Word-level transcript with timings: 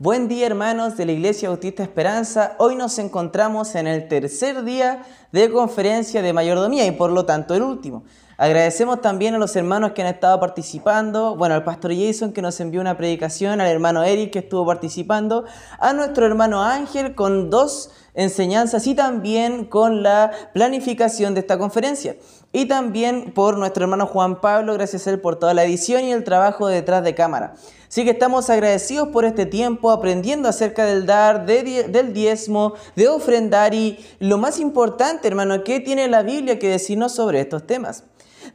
Buen 0.00 0.28
día 0.28 0.46
hermanos 0.46 0.96
de 0.96 1.06
la 1.06 1.10
Iglesia 1.10 1.48
Bautista 1.48 1.82
Esperanza. 1.82 2.54
Hoy 2.58 2.76
nos 2.76 3.00
encontramos 3.00 3.74
en 3.74 3.88
el 3.88 4.06
tercer 4.06 4.62
día 4.62 5.02
de 5.32 5.50
conferencia 5.50 6.22
de 6.22 6.32
mayordomía 6.32 6.86
y 6.86 6.92
por 6.92 7.10
lo 7.10 7.26
tanto 7.26 7.56
el 7.56 7.62
último. 7.62 8.04
Agradecemos 8.36 9.00
también 9.00 9.34
a 9.34 9.38
los 9.38 9.56
hermanos 9.56 9.90
que 9.90 10.02
han 10.02 10.06
estado 10.14 10.38
participando, 10.38 11.34
bueno, 11.34 11.56
al 11.56 11.64
pastor 11.64 11.92
Jason 11.92 12.32
que 12.32 12.42
nos 12.42 12.60
envió 12.60 12.80
una 12.80 12.96
predicación, 12.96 13.60
al 13.60 13.66
hermano 13.66 14.04
Eric 14.04 14.30
que 14.34 14.38
estuvo 14.38 14.64
participando, 14.64 15.46
a 15.80 15.92
nuestro 15.92 16.26
hermano 16.26 16.62
Ángel 16.62 17.16
con 17.16 17.50
dos 17.50 17.90
enseñanzas 18.18 18.86
y 18.88 18.94
también 18.96 19.64
con 19.64 20.02
la 20.02 20.32
planificación 20.52 21.34
de 21.34 21.40
esta 21.40 21.56
conferencia. 21.56 22.16
Y 22.52 22.66
también 22.66 23.32
por 23.32 23.56
nuestro 23.58 23.84
hermano 23.84 24.06
Juan 24.06 24.40
Pablo, 24.40 24.74
gracias 24.74 25.06
a 25.06 25.10
él 25.10 25.20
por 25.20 25.36
toda 25.36 25.54
la 25.54 25.64
edición 25.64 26.02
y 26.04 26.12
el 26.12 26.24
trabajo 26.24 26.66
detrás 26.66 27.04
de 27.04 27.14
cámara. 27.14 27.54
Así 27.88 28.04
que 28.04 28.10
estamos 28.10 28.50
agradecidos 28.50 29.08
por 29.08 29.24
este 29.24 29.46
tiempo 29.46 29.92
aprendiendo 29.92 30.48
acerca 30.48 30.84
del 30.84 31.06
dar, 31.06 31.46
del 31.46 32.12
diezmo, 32.12 32.74
de 32.96 33.08
ofrendar 33.08 33.72
y 33.72 34.04
lo 34.18 34.36
más 34.36 34.58
importante, 34.58 35.28
hermano, 35.28 35.62
¿qué 35.62 35.78
tiene 35.78 36.08
la 36.08 36.22
Biblia 36.22 36.58
que 36.58 36.68
decirnos 36.68 37.12
sobre 37.12 37.40
estos 37.40 37.66
temas? 37.66 38.02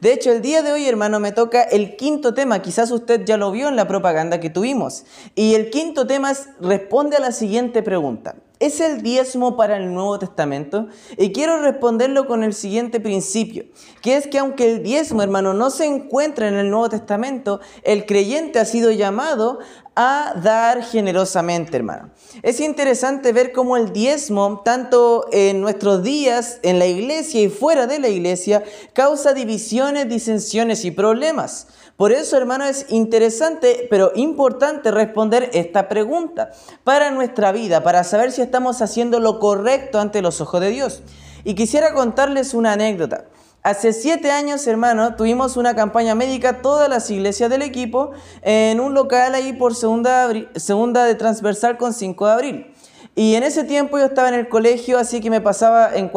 De 0.00 0.12
hecho, 0.12 0.30
el 0.30 0.42
día 0.42 0.62
de 0.62 0.72
hoy, 0.72 0.86
hermano, 0.86 1.20
me 1.20 1.32
toca 1.32 1.62
el 1.62 1.96
quinto 1.96 2.34
tema. 2.34 2.60
Quizás 2.60 2.90
usted 2.90 3.24
ya 3.24 3.36
lo 3.36 3.50
vio 3.50 3.68
en 3.68 3.76
la 3.76 3.88
propaganda 3.88 4.40
que 4.40 4.50
tuvimos. 4.50 5.04
Y 5.34 5.54
el 5.54 5.70
quinto 5.70 6.06
tema 6.06 6.32
responde 6.60 7.16
a 7.16 7.20
la 7.20 7.32
siguiente 7.32 7.82
pregunta. 7.82 8.34
¿Es 8.60 8.80
el 8.80 9.02
diezmo 9.02 9.56
para 9.56 9.76
el 9.76 9.92
Nuevo 9.92 10.16
Testamento? 10.20 10.86
Y 11.18 11.32
quiero 11.32 11.60
responderlo 11.60 12.28
con 12.28 12.44
el 12.44 12.54
siguiente 12.54 13.00
principio, 13.00 13.64
que 14.00 14.16
es 14.16 14.28
que 14.28 14.38
aunque 14.38 14.70
el 14.70 14.82
diezmo, 14.84 15.22
hermano, 15.22 15.54
no 15.54 15.70
se 15.70 15.86
encuentra 15.86 16.46
en 16.46 16.54
el 16.54 16.70
Nuevo 16.70 16.88
Testamento, 16.88 17.60
el 17.82 18.06
creyente 18.06 18.60
ha 18.60 18.64
sido 18.64 18.92
llamado 18.92 19.58
a 19.96 20.34
dar 20.42 20.84
generosamente, 20.84 21.76
hermano. 21.76 22.10
Es 22.42 22.60
interesante 22.60 23.32
ver 23.32 23.52
cómo 23.52 23.76
el 23.76 23.92
diezmo, 23.92 24.62
tanto 24.64 25.26
en 25.32 25.60
nuestros 25.60 26.04
días, 26.04 26.58
en 26.62 26.78
la 26.78 26.86
iglesia 26.86 27.42
y 27.42 27.48
fuera 27.48 27.88
de 27.88 27.98
la 27.98 28.08
iglesia, 28.08 28.62
causa 28.92 29.34
divisiones, 29.34 30.08
disensiones 30.08 30.84
y 30.84 30.92
problemas. 30.92 31.68
Por 31.96 32.10
eso, 32.10 32.36
hermano, 32.36 32.64
es 32.64 32.86
interesante, 32.88 33.86
pero 33.88 34.10
importante 34.16 34.90
responder 34.90 35.50
esta 35.52 35.88
pregunta 35.88 36.50
para 36.82 37.12
nuestra 37.12 37.52
vida, 37.52 37.84
para 37.84 38.02
saber 38.02 38.32
si 38.32 38.42
estamos 38.42 38.82
haciendo 38.82 39.20
lo 39.20 39.38
correcto 39.38 40.00
ante 40.00 40.20
los 40.20 40.40
ojos 40.40 40.60
de 40.60 40.70
Dios. 40.70 41.02
Y 41.44 41.54
quisiera 41.54 41.94
contarles 41.94 42.52
una 42.52 42.72
anécdota. 42.72 43.26
Hace 43.62 43.92
siete 43.92 44.32
años, 44.32 44.66
hermano, 44.66 45.14
tuvimos 45.14 45.56
una 45.56 45.76
campaña 45.76 46.16
médica, 46.16 46.62
todas 46.62 46.88
las 46.88 47.08
iglesias 47.10 47.48
del 47.48 47.62
equipo, 47.62 48.10
en 48.42 48.80
un 48.80 48.92
local 48.92 49.34
ahí 49.34 49.52
por 49.52 49.74
segunda, 49.76 50.28
segunda 50.56 51.04
de 51.04 51.14
transversal 51.14 51.78
con 51.78 51.94
5 51.94 52.26
de 52.26 52.32
abril. 52.32 52.74
Y 53.14 53.36
en 53.36 53.44
ese 53.44 53.62
tiempo 53.62 53.98
yo 53.98 54.06
estaba 54.06 54.28
en 54.28 54.34
el 54.34 54.48
colegio, 54.48 54.98
así 54.98 55.20
que 55.20 55.30
me 55.30 55.40
pasaba, 55.40 55.94
en 55.94 56.10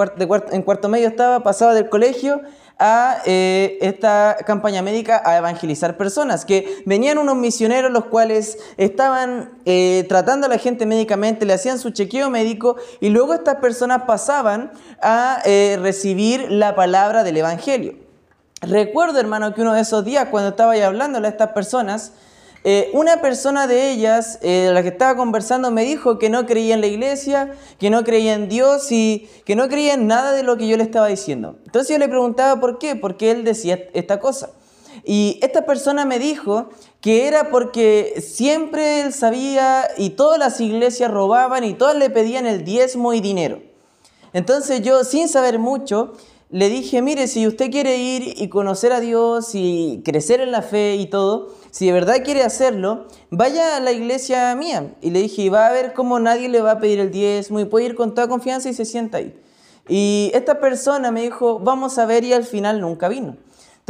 en 0.51 0.61
cuarto 0.63 0.89
medio 0.89 1.07
estaba, 1.07 1.43
pasaba 1.43 1.75
del 1.75 1.87
colegio 1.87 2.41
a 2.79 3.21
eh, 3.25 3.77
esta 3.81 4.37
campaña 4.45 4.81
médica 4.81 5.21
a 5.25 5.37
evangelizar 5.37 5.97
personas, 5.97 6.45
que 6.45 6.83
venían 6.85 7.17
unos 7.17 7.35
misioneros 7.35 7.91
los 7.91 8.05
cuales 8.05 8.59
estaban 8.77 9.51
eh, 9.65 10.05
tratando 10.07 10.45
a 10.45 10.49
la 10.49 10.57
gente 10.57 10.85
médicamente, 10.85 11.45
le 11.45 11.53
hacían 11.53 11.79
su 11.79 11.89
chequeo 11.89 12.29
médico 12.29 12.77
y 12.99 13.09
luego 13.09 13.33
estas 13.33 13.55
personas 13.55 14.03
pasaban 14.03 14.71
a 15.01 15.41
eh, 15.45 15.77
recibir 15.81 16.51
la 16.51 16.75
palabra 16.75 17.23
del 17.23 17.37
Evangelio. 17.37 17.95
Recuerdo, 18.61 19.19
hermano, 19.19 19.53
que 19.53 19.61
uno 19.61 19.73
de 19.73 19.81
esos 19.81 20.03
días 20.03 20.27
cuando 20.29 20.49
estaba 20.49 20.73
ahí 20.73 20.81
hablándole 20.81 21.27
a 21.27 21.31
estas 21.31 21.51
personas, 21.51 22.13
eh, 22.69 22.89
una 22.91 23.21
persona 23.21 23.65
de 23.65 23.91
ellas, 23.91 24.39
eh, 24.41 24.69
la 24.73 24.83
que 24.83 24.89
estaba 24.89 25.15
conversando, 25.15 25.71
me 25.71 25.85
dijo 25.85 26.19
que 26.19 26.29
no 26.29 26.45
creía 26.45 26.73
en 26.73 26.81
la 26.81 26.87
iglesia, 26.87 27.53
que 27.79 27.89
no 27.89 28.03
creía 28.03 28.33
en 28.33 28.49
Dios 28.49 28.91
y 28.91 29.29
que 29.45 29.55
no 29.55 29.69
creía 29.69 29.93
en 29.93 30.05
nada 30.05 30.33
de 30.33 30.43
lo 30.43 30.57
que 30.57 30.67
yo 30.67 30.75
le 30.75 30.83
estaba 30.83 31.07
diciendo. 31.07 31.55
Entonces 31.65 31.95
yo 31.95 31.97
le 31.97 32.09
preguntaba 32.09 32.59
por 32.59 32.77
qué, 32.77 32.97
porque 32.97 33.31
él 33.31 33.45
decía 33.45 33.79
esta 33.93 34.19
cosa. 34.19 34.49
Y 35.05 35.39
esta 35.41 35.65
persona 35.65 36.03
me 36.03 36.19
dijo 36.19 36.67
que 36.99 37.29
era 37.29 37.51
porque 37.51 38.21
siempre 38.21 38.99
él 38.99 39.13
sabía 39.13 39.87
y 39.97 40.09
todas 40.09 40.37
las 40.37 40.59
iglesias 40.59 41.09
robaban 41.09 41.63
y 41.63 41.73
todas 41.73 41.95
le 41.95 42.09
pedían 42.09 42.45
el 42.45 42.65
diezmo 42.65 43.13
y 43.13 43.21
dinero. 43.21 43.61
Entonces 44.33 44.81
yo, 44.81 45.05
sin 45.05 45.29
saber 45.29 45.57
mucho, 45.57 46.15
le 46.49 46.69
dije, 46.69 47.01
mire, 47.01 47.27
si 47.27 47.45
usted 47.45 47.69
quiere 47.69 47.97
ir 47.97 48.41
y 48.41 48.47
conocer 48.47 48.93
a 48.93 49.01
Dios 49.01 49.49
y 49.53 50.01
crecer 50.05 50.39
en 50.39 50.51
la 50.51 50.61
fe 50.61 50.95
y 50.95 51.07
todo, 51.07 51.49
si 51.71 51.87
de 51.87 51.91
verdad 51.91 52.23
quiere 52.23 52.43
hacerlo, 52.43 53.07
vaya 53.29 53.75
a 53.75 53.79
la 53.81 53.91
iglesia 53.91 54.55
mía. 54.55 54.95
Y 55.01 55.09
le 55.09 55.21
dije, 55.21 55.49
va 55.49 55.67
a 55.67 55.73
ver 55.73 55.93
cómo 55.93 56.19
nadie 56.19 56.47
le 56.47 56.61
va 56.61 56.71
a 56.71 56.79
pedir 56.79 56.99
el 56.99 57.11
diezmo 57.11 57.59
y 57.59 57.65
puede 57.65 57.87
ir 57.87 57.95
con 57.95 58.15
toda 58.15 58.29
confianza 58.29 58.69
y 58.69 58.73
se 58.73 58.85
sienta 58.85 59.17
ahí. 59.17 59.37
Y 59.89 60.31
esta 60.33 60.59
persona 60.59 61.11
me 61.11 61.21
dijo, 61.21 61.59
vamos 61.59 61.97
a 61.97 62.05
ver 62.05 62.23
y 62.23 62.31
al 62.31 62.45
final 62.45 62.79
nunca 62.79 63.09
vino. 63.09 63.35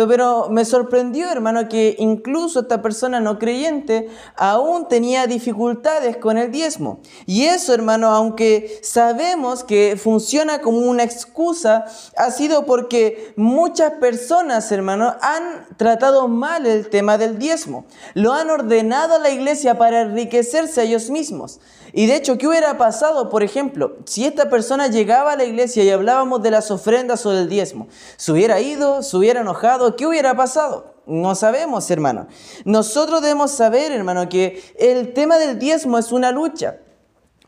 Pero 0.05 0.49
me 0.51 0.63
sorprendió, 0.63 1.27
hermano, 1.31 1.67
que 1.67 1.95
incluso 1.97 2.59
esta 2.59 2.83
persona 2.83 3.19
no 3.19 3.39
creyente 3.39 4.09
aún 4.35 4.87
tenía 4.87 5.25
dificultades 5.25 6.17
con 6.17 6.37
el 6.37 6.51
diezmo. 6.51 6.99
Y 7.25 7.45
eso, 7.45 7.73
hermano, 7.73 8.09
aunque 8.09 8.79
sabemos 8.83 9.63
que 9.63 9.97
funciona 9.99 10.61
como 10.61 10.77
una 10.77 11.01
excusa, 11.01 11.85
ha 12.15 12.29
sido 12.29 12.67
porque 12.67 13.33
muchas 13.37 13.93
personas, 13.93 14.71
hermano, 14.71 15.15
han 15.19 15.65
tratado 15.77 16.27
mal 16.27 16.67
el 16.67 16.89
tema 16.89 17.17
del 17.17 17.39
diezmo. 17.39 17.85
Lo 18.13 18.33
han 18.33 18.51
ordenado 18.51 19.15
a 19.15 19.19
la 19.19 19.31
iglesia 19.31 19.79
para 19.79 20.01
enriquecerse 20.01 20.81
a 20.81 20.83
ellos 20.83 21.09
mismos. 21.09 21.59
Y 21.97 22.05
de 22.05 22.15
hecho, 22.15 22.37
¿qué 22.37 22.47
hubiera 22.47 22.77
pasado, 22.77 23.27
por 23.27 23.41
ejemplo, 23.41 23.95
si 24.05 24.23
esta 24.23 24.51
persona 24.51 24.85
llegaba 24.85 25.31
a 25.31 25.35
la 25.35 25.45
iglesia 25.45 25.83
y 25.83 25.89
hablábamos 25.89 26.43
de 26.43 26.51
las 26.51 26.69
ofrendas 26.69 27.25
o 27.25 27.31
del 27.31 27.49
diezmo? 27.49 27.87
¿Se 28.17 28.31
hubiera 28.31 28.61
ido? 28.61 29.01
¿Se 29.01 29.17
hubiera 29.17 29.41
enojado? 29.41 29.95
¿Qué 29.95 30.05
hubiera 30.05 30.35
pasado? 30.35 30.93
No 31.07 31.33
sabemos, 31.33 31.89
hermano. 31.89 32.27
Nosotros 32.65 33.23
debemos 33.23 33.49
saber, 33.49 33.91
hermano, 33.91 34.29
que 34.29 34.61
el 34.77 35.11
tema 35.13 35.39
del 35.39 35.57
diezmo 35.57 35.97
es 35.97 36.11
una 36.11 36.31
lucha 36.31 36.77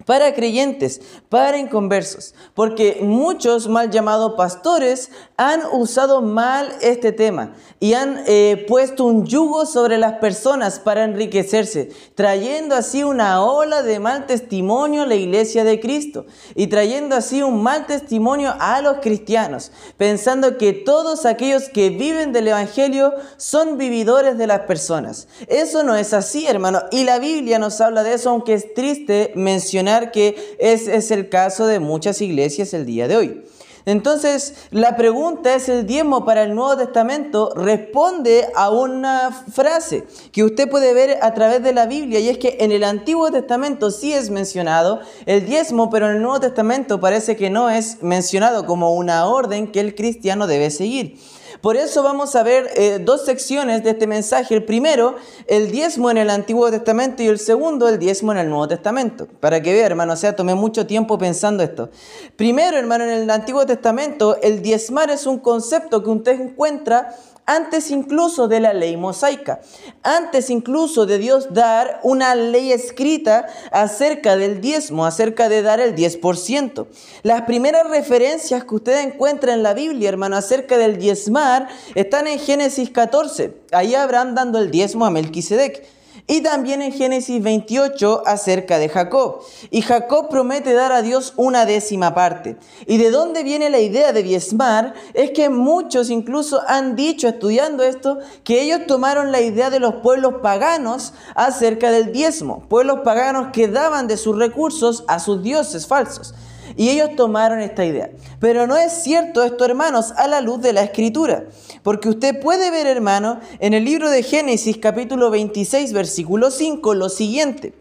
para 0.09 0.33
creyentes, 0.33 1.01
para 1.29 1.59
inconversos, 1.59 2.33
porque 2.55 2.97
muchos 2.99 3.67
mal 3.67 3.91
llamados 3.91 4.33
pastores 4.33 5.11
han 5.37 5.61
usado 5.71 6.23
mal 6.23 6.67
este 6.81 7.11
tema 7.11 7.53
y 7.79 7.93
han 7.93 8.23
eh, 8.25 8.65
puesto 8.67 9.05
un 9.05 9.27
yugo 9.27 9.67
sobre 9.67 9.99
las 9.99 10.13
personas 10.13 10.79
para 10.79 11.03
enriquecerse, 11.03 11.91
trayendo 12.15 12.75
así 12.75 13.03
una 13.03 13.43
ola 13.43 13.83
de 13.83 13.99
mal 13.99 14.25
testimonio 14.25 15.03
a 15.03 15.05
la 15.05 15.13
iglesia 15.13 15.63
de 15.63 15.79
Cristo 15.79 16.25
y 16.55 16.65
trayendo 16.65 17.15
así 17.15 17.43
un 17.43 17.61
mal 17.61 17.85
testimonio 17.85 18.55
a 18.59 18.81
los 18.81 19.01
cristianos, 19.01 19.71
pensando 19.95 20.57
que 20.57 20.73
todos 20.73 21.27
aquellos 21.27 21.69
que 21.69 21.91
viven 21.91 22.33
del 22.33 22.47
Evangelio 22.47 23.13
son 23.37 23.77
vividores 23.77 24.39
de 24.39 24.47
las 24.47 24.61
personas. 24.61 25.27
Eso 25.47 25.83
no 25.83 25.93
es 25.93 26.13
así, 26.13 26.47
hermano, 26.47 26.81
y 26.89 27.03
la 27.03 27.19
Biblia 27.19 27.59
nos 27.59 27.79
habla 27.79 28.01
de 28.01 28.15
eso, 28.15 28.31
aunque 28.31 28.55
es 28.55 28.73
triste 28.73 29.33
mencionar 29.35 29.98
que 30.11 30.35
ese 30.59 30.95
es 30.95 31.11
el 31.11 31.29
caso 31.29 31.67
de 31.67 31.79
muchas 31.79 32.21
iglesias 32.21 32.73
el 32.73 32.85
día 32.85 33.07
de 33.07 33.17
hoy. 33.17 33.43
Entonces, 33.85 34.53
la 34.71 34.95
pregunta 34.95 35.55
es, 35.55 35.67
¿el 35.69 35.87
diezmo 35.87 36.25
para 36.25 36.43
el 36.43 36.53
Nuevo 36.53 36.77
Testamento 36.77 37.51
responde 37.55 38.47
a 38.55 38.69
una 38.69 39.31
frase 39.51 40.03
que 40.31 40.43
usted 40.43 40.69
puede 40.69 40.93
ver 40.93 41.17
a 41.21 41.33
través 41.33 41.63
de 41.63 41.73
la 41.73 41.85
Biblia? 41.87 42.19
Y 42.19 42.29
es 42.29 42.37
que 42.37 42.57
en 42.59 42.71
el 42.71 42.83
Antiguo 42.83 43.31
Testamento 43.31 43.89
sí 43.89 44.13
es 44.13 44.29
mencionado 44.29 44.99
el 45.25 45.45
diezmo, 45.45 45.89
pero 45.89 46.07
en 46.07 46.17
el 46.17 46.21
Nuevo 46.21 46.39
Testamento 46.39 46.99
parece 46.99 47.35
que 47.35 47.49
no 47.49 47.69
es 47.69 48.03
mencionado 48.03 48.65
como 48.65 48.93
una 48.93 49.25
orden 49.25 49.71
que 49.71 49.79
el 49.79 49.95
cristiano 49.95 50.45
debe 50.45 50.69
seguir. 50.69 51.17
Por 51.61 51.75
eso 51.75 52.03
vamos 52.03 52.37
a 52.37 52.43
ver 52.43 52.69
eh, 52.75 52.99
dos 53.03 53.25
secciones 53.25 53.83
de 53.83 53.89
este 53.89 54.07
mensaje. 54.07 54.55
El 54.55 54.63
primero, 54.63 55.15
el 55.45 55.71
diezmo 55.71 56.09
en 56.09 56.17
el 56.17 56.29
Antiguo 56.29 56.71
Testamento 56.71 57.21
y 57.21 57.27
el 57.27 57.37
segundo, 57.37 57.89
el 57.89 57.99
diezmo 57.99 58.31
en 58.31 58.37
el 58.37 58.49
Nuevo 58.49 58.67
Testamento. 58.69 59.27
Para 59.41 59.61
que 59.61 59.73
vea, 59.73 59.85
hermano, 59.85 60.13
o 60.13 60.15
sea, 60.15 60.35
tomé 60.35 60.55
mucho 60.55 60.87
tiempo 60.87 61.17
pensando 61.17 61.61
esto. 61.61 61.89
Primero, 62.37 62.77
hermano, 62.77 63.03
en 63.03 63.09
el 63.09 63.29
Antiguo 63.29 63.65
Testamento, 63.65 64.37
el 64.41 64.61
diezmar 64.61 65.09
es 65.09 65.25
un 65.25 65.39
concepto 65.39 66.01
que 66.01 66.09
usted 66.09 66.39
encuentra 66.39 67.13
antes 67.49 67.89
incluso 67.89 68.47
de 68.47 68.59
la 68.59 68.73
ley 68.73 68.95
mosaica, 68.95 69.59
antes 70.03 70.51
incluso 70.51 71.07
de 71.07 71.17
Dios 71.17 71.51
dar 71.51 71.99
una 72.03 72.35
ley 72.35 72.71
escrita 72.71 73.47
acerca 73.71 74.37
del 74.37 74.61
diezmo, 74.61 75.03
acerca 75.03 75.49
de 75.49 75.63
dar 75.63 75.79
el 75.79 75.95
10%. 75.95 76.85
Las 77.23 77.41
primeras 77.41 77.89
referencias 77.89 78.63
que 78.65 78.75
usted 78.75 79.03
encuentra 79.03 79.51
en 79.55 79.63
la 79.63 79.73
Biblia, 79.73 80.09
hermano, 80.09 80.37
acerca 80.37 80.77
del 80.77 80.99
diezmar, 80.99 81.67
están 81.95 82.27
en 82.27 82.37
Génesis 82.37 82.91
14. 82.91 83.51
Ahí 83.71 83.95
Abraham 83.95 84.35
dando 84.35 84.59
el 84.59 84.69
diezmo 84.69 85.07
a 85.07 85.09
Melquisedec. 85.09 85.98
Y 86.31 86.41
también 86.41 86.83
en 86.83 86.91
Génesis 86.91 87.41
28 87.41 88.21
acerca 88.23 88.77
de 88.77 88.87
Jacob. 88.87 89.41
Y 89.71 89.81
Jacob 89.81 90.29
promete 90.29 90.73
dar 90.73 90.91
a 90.91 91.01
Dios 91.01 91.33
una 91.37 91.65
décima 91.65 92.13
parte. 92.13 92.55
Y 92.85 92.99
de 92.99 93.09
dónde 93.09 93.41
viene 93.41 93.71
la 93.71 93.79
idea 93.79 94.13
de 94.13 94.21
diezmar 94.21 94.93
es 95.15 95.31
que 95.31 95.49
muchos 95.49 96.11
incluso 96.11 96.61
han 96.67 96.95
dicho 96.95 97.27
estudiando 97.27 97.81
esto 97.81 98.19
que 98.43 98.61
ellos 98.61 98.81
tomaron 98.85 99.31
la 99.31 99.41
idea 99.41 99.71
de 99.71 99.79
los 99.79 99.95
pueblos 99.95 100.35
paganos 100.43 101.13
acerca 101.33 101.89
del 101.89 102.11
diezmo. 102.11 102.63
Pueblos 102.69 102.99
paganos 103.03 103.47
que 103.51 103.67
daban 103.67 104.07
de 104.07 104.15
sus 104.15 104.37
recursos 104.37 105.05
a 105.07 105.17
sus 105.17 105.41
dioses 105.41 105.87
falsos. 105.87 106.35
Y 106.79 106.91
ellos 106.91 107.13
tomaron 107.17 107.59
esta 107.59 107.83
idea. 107.83 108.09
Pero 108.39 108.65
no 108.65 108.77
es 108.77 109.03
cierto 109.03 109.43
esto, 109.43 109.65
hermanos, 109.65 110.13
a 110.15 110.29
la 110.29 110.39
luz 110.39 110.61
de 110.61 110.71
la 110.71 110.81
escritura. 110.81 111.43
Porque 111.83 112.07
usted 112.07 112.39
puede 112.39 112.71
ver, 112.71 112.87
hermano, 112.87 113.41
en 113.59 113.73
el 113.73 113.83
libro 113.83 114.09
de 114.09 114.23
Génesis 114.23 114.77
capítulo 114.77 115.29
26, 115.29 115.91
versículo 115.91 116.51
5, 116.51 116.93
lo 116.93 117.09
siguiente. 117.09 117.73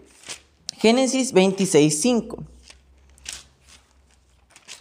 Génesis 0.79 1.33
26, 1.33 2.01
5. 2.01 2.39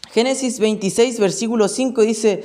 Génesis 0.10 0.58
26, 0.58 1.20
versículo 1.20 1.68
5 1.68 2.02
dice, 2.02 2.44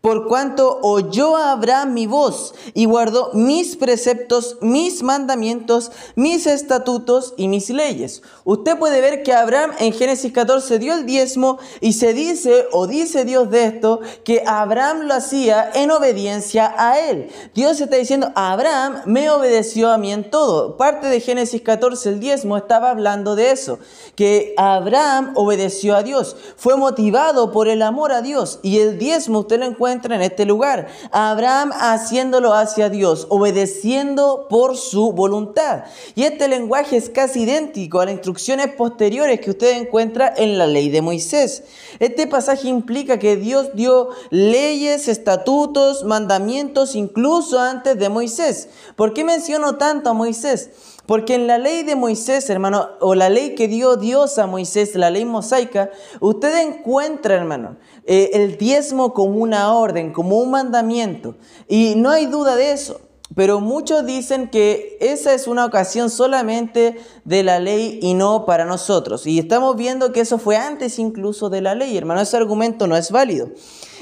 por 0.00 0.28
cuanto 0.28 0.78
oyó 0.82 1.36
Abraham 1.36 1.94
mi 1.94 2.06
voz 2.06 2.54
y 2.74 2.84
guardó 2.84 3.30
mis 3.32 3.76
preceptos, 3.76 4.58
mis 4.60 5.02
mandamientos, 5.02 5.90
mis 6.14 6.46
estatutos 6.46 7.34
y 7.36 7.48
mis 7.48 7.70
leyes. 7.70 8.22
Usted 8.44 8.78
puede 8.78 9.00
ver 9.00 9.22
que 9.22 9.32
Abraham 9.32 9.72
en 9.78 9.92
Génesis 9.92 10.32
14 10.32 10.78
dio 10.78 10.94
el 10.94 11.06
diezmo 11.06 11.58
y 11.80 11.94
se 11.94 12.12
dice 12.12 12.66
o 12.72 12.86
dice 12.86 13.24
Dios 13.24 13.50
de 13.50 13.64
esto 13.64 14.00
que 14.24 14.42
Abraham 14.46 15.02
lo 15.02 15.14
hacía 15.14 15.70
en 15.74 15.90
obediencia 15.90 16.74
a 16.76 16.98
él. 17.00 17.30
Dios 17.54 17.80
está 17.80 17.96
diciendo, 17.96 18.32
Abraham 18.34 19.02
me 19.06 19.30
obedeció 19.30 19.90
a 19.90 19.98
mí 19.98 20.12
en 20.12 20.30
todo. 20.30 20.76
Parte 20.76 21.08
de 21.08 21.20
Génesis 21.20 21.62
14, 21.62 22.10
el 22.10 22.20
diezmo, 22.20 22.56
estaba 22.56 22.90
hablando 22.90 23.34
de 23.34 23.50
eso, 23.50 23.78
que 24.14 24.54
Abraham 24.56 25.32
obedeció 25.36 25.96
a 25.96 26.02
Dios, 26.02 26.36
fue 26.56 26.76
motivado 26.76 27.50
por 27.50 27.68
el 27.68 27.82
amor 27.82 28.12
a 28.12 28.22
Dios 28.22 28.58
y 28.62 28.78
el 28.78 28.98
diezmo 28.98 29.40
usted 29.40 29.58
lo 29.58 29.66
encuentra 29.66 29.85
en 29.88 30.22
este 30.22 30.44
lugar. 30.44 30.88
Abraham 31.10 31.72
haciéndolo 31.72 32.54
hacia 32.54 32.88
Dios, 32.88 33.26
obedeciendo 33.30 34.46
por 34.48 34.76
su 34.76 35.12
voluntad. 35.12 35.84
Y 36.14 36.24
este 36.24 36.48
lenguaje 36.48 36.96
es 36.96 37.10
casi 37.10 37.42
idéntico 37.42 38.00
a 38.00 38.06
las 38.06 38.14
instrucciones 38.14 38.68
posteriores 38.74 39.40
que 39.40 39.50
usted 39.50 39.76
encuentra 39.76 40.32
en 40.36 40.58
la 40.58 40.66
ley 40.66 40.88
de 40.90 41.02
Moisés. 41.02 41.62
Este 41.98 42.26
pasaje 42.26 42.68
implica 42.68 43.18
que 43.18 43.36
Dios 43.36 43.70
dio 43.74 44.10
leyes, 44.30 45.08
estatutos, 45.08 46.04
mandamientos 46.04 46.94
incluso 46.94 47.58
antes 47.58 47.98
de 47.98 48.08
Moisés. 48.08 48.68
¿Por 48.96 49.12
qué 49.12 49.24
menciono 49.24 49.76
tanto 49.76 50.10
a 50.10 50.14
Moisés? 50.14 50.70
Porque 51.06 51.34
en 51.34 51.46
la 51.46 51.58
ley 51.58 51.84
de 51.84 51.94
Moisés, 51.94 52.50
hermano, 52.50 52.88
o 53.00 53.14
la 53.14 53.28
ley 53.28 53.54
que 53.54 53.68
dio 53.68 53.96
Dios 53.96 54.38
a 54.38 54.46
Moisés, 54.46 54.94
la 54.96 55.10
ley 55.10 55.24
mosaica, 55.24 55.90
usted 56.20 56.66
encuentra, 56.66 57.36
hermano, 57.36 57.76
eh, 58.04 58.30
el 58.34 58.58
diezmo 58.58 59.14
como 59.14 59.38
una 59.38 59.72
orden, 59.72 60.12
como 60.12 60.38
un 60.38 60.50
mandamiento. 60.50 61.36
Y 61.68 61.94
no 61.96 62.10
hay 62.10 62.26
duda 62.26 62.56
de 62.56 62.72
eso. 62.72 63.00
Pero 63.36 63.60
muchos 63.60 64.06
dicen 64.06 64.48
que 64.48 64.96
esa 64.98 65.34
es 65.34 65.46
una 65.46 65.66
ocasión 65.66 66.08
solamente 66.08 66.96
de 67.24 67.42
la 67.42 67.60
ley 67.60 67.98
y 68.00 68.14
no 68.14 68.46
para 68.46 68.64
nosotros. 68.64 69.26
Y 69.26 69.38
estamos 69.38 69.76
viendo 69.76 70.10
que 70.10 70.20
eso 70.20 70.38
fue 70.38 70.56
antes 70.56 70.98
incluso 70.98 71.50
de 71.50 71.60
la 71.60 71.74
ley, 71.74 71.98
hermano. 71.98 72.22
Ese 72.22 72.38
argumento 72.38 72.86
no 72.86 72.96
es 72.96 73.10
válido. 73.10 73.50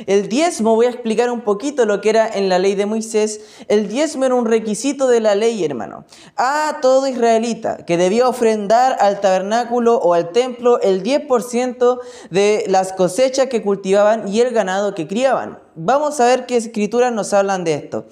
El 0.06 0.28
diezmo, 0.28 0.76
voy 0.76 0.86
a 0.86 0.90
explicar 0.90 1.32
un 1.32 1.40
poquito 1.40 1.84
lo 1.84 2.00
que 2.00 2.10
era 2.10 2.28
en 2.28 2.48
la 2.48 2.60
ley 2.60 2.76
de 2.76 2.86
Moisés. 2.86 3.40
El 3.66 3.88
diezmo 3.88 4.24
era 4.24 4.36
un 4.36 4.46
requisito 4.46 5.08
de 5.08 5.18
la 5.18 5.34
ley, 5.34 5.64
hermano. 5.64 6.04
A 6.36 6.78
todo 6.80 7.08
israelita 7.08 7.84
que 7.84 7.96
debía 7.96 8.28
ofrendar 8.28 8.96
al 9.00 9.20
tabernáculo 9.20 9.96
o 9.96 10.14
al 10.14 10.30
templo 10.30 10.80
el 10.80 11.02
10% 11.02 11.98
de 12.30 12.66
las 12.68 12.92
cosechas 12.92 13.48
que 13.48 13.62
cultivaban 13.62 14.28
y 14.28 14.40
el 14.42 14.54
ganado 14.54 14.94
que 14.94 15.08
criaban. 15.08 15.58
Vamos 15.74 16.20
a 16.20 16.26
ver 16.26 16.46
qué 16.46 16.56
escrituras 16.56 17.12
nos 17.12 17.32
hablan 17.32 17.64
de 17.64 17.74
esto. 17.74 18.06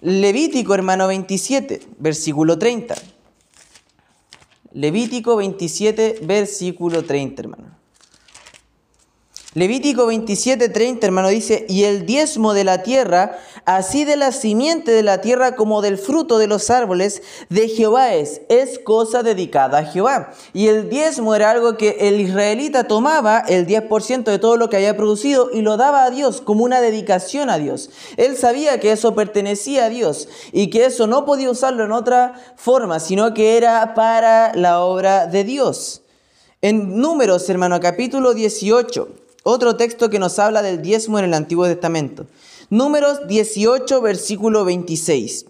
Levítico, 0.00 0.74
hermano 0.74 1.08
27, 1.08 1.80
versículo 1.98 2.58
30. 2.58 2.94
Levítico 4.72 5.36
27, 5.36 6.18
versículo 6.22 7.02
30, 7.02 7.42
hermano. 7.42 7.85
Levítico 9.56 10.06
27:30, 10.06 11.06
hermano, 11.06 11.28
dice, 11.28 11.64
y 11.66 11.84
el 11.84 12.04
diezmo 12.04 12.52
de 12.52 12.62
la 12.62 12.82
tierra, 12.82 13.38
así 13.64 14.04
de 14.04 14.16
la 14.16 14.30
simiente 14.30 14.90
de 14.90 15.02
la 15.02 15.22
tierra 15.22 15.56
como 15.56 15.80
del 15.80 15.96
fruto 15.96 16.36
de 16.36 16.46
los 16.46 16.68
árboles, 16.68 17.22
de 17.48 17.66
Jehová 17.70 18.12
es, 18.12 18.42
es 18.50 18.78
cosa 18.78 19.22
dedicada 19.22 19.78
a 19.78 19.84
Jehová. 19.84 20.34
Y 20.52 20.66
el 20.66 20.90
diezmo 20.90 21.34
era 21.34 21.50
algo 21.50 21.78
que 21.78 21.96
el 22.00 22.20
israelita 22.20 22.84
tomaba, 22.84 23.38
el 23.48 23.66
10% 23.66 24.24
de 24.24 24.38
todo 24.38 24.58
lo 24.58 24.68
que 24.68 24.76
había 24.76 24.94
producido, 24.94 25.48
y 25.50 25.62
lo 25.62 25.78
daba 25.78 26.04
a 26.04 26.10
Dios 26.10 26.42
como 26.42 26.62
una 26.62 26.82
dedicación 26.82 27.48
a 27.48 27.56
Dios. 27.56 27.88
Él 28.18 28.36
sabía 28.36 28.78
que 28.78 28.92
eso 28.92 29.14
pertenecía 29.14 29.86
a 29.86 29.88
Dios 29.88 30.28
y 30.52 30.68
que 30.68 30.84
eso 30.84 31.06
no 31.06 31.24
podía 31.24 31.50
usarlo 31.50 31.82
en 31.82 31.92
otra 31.92 32.34
forma, 32.56 33.00
sino 33.00 33.32
que 33.32 33.56
era 33.56 33.94
para 33.94 34.54
la 34.54 34.80
obra 34.80 35.26
de 35.26 35.44
Dios. 35.44 36.02
En 36.60 37.00
Números, 37.00 37.48
hermano, 37.48 37.80
capítulo 37.80 38.34
18. 38.34 39.25
Otro 39.48 39.76
texto 39.76 40.10
que 40.10 40.18
nos 40.18 40.40
habla 40.40 40.60
del 40.60 40.82
diezmo 40.82 41.20
en 41.20 41.26
el 41.26 41.32
Antiguo 41.32 41.66
Testamento. 41.66 42.26
Números 42.68 43.28
18, 43.28 44.00
versículo 44.00 44.64
26. 44.64 45.46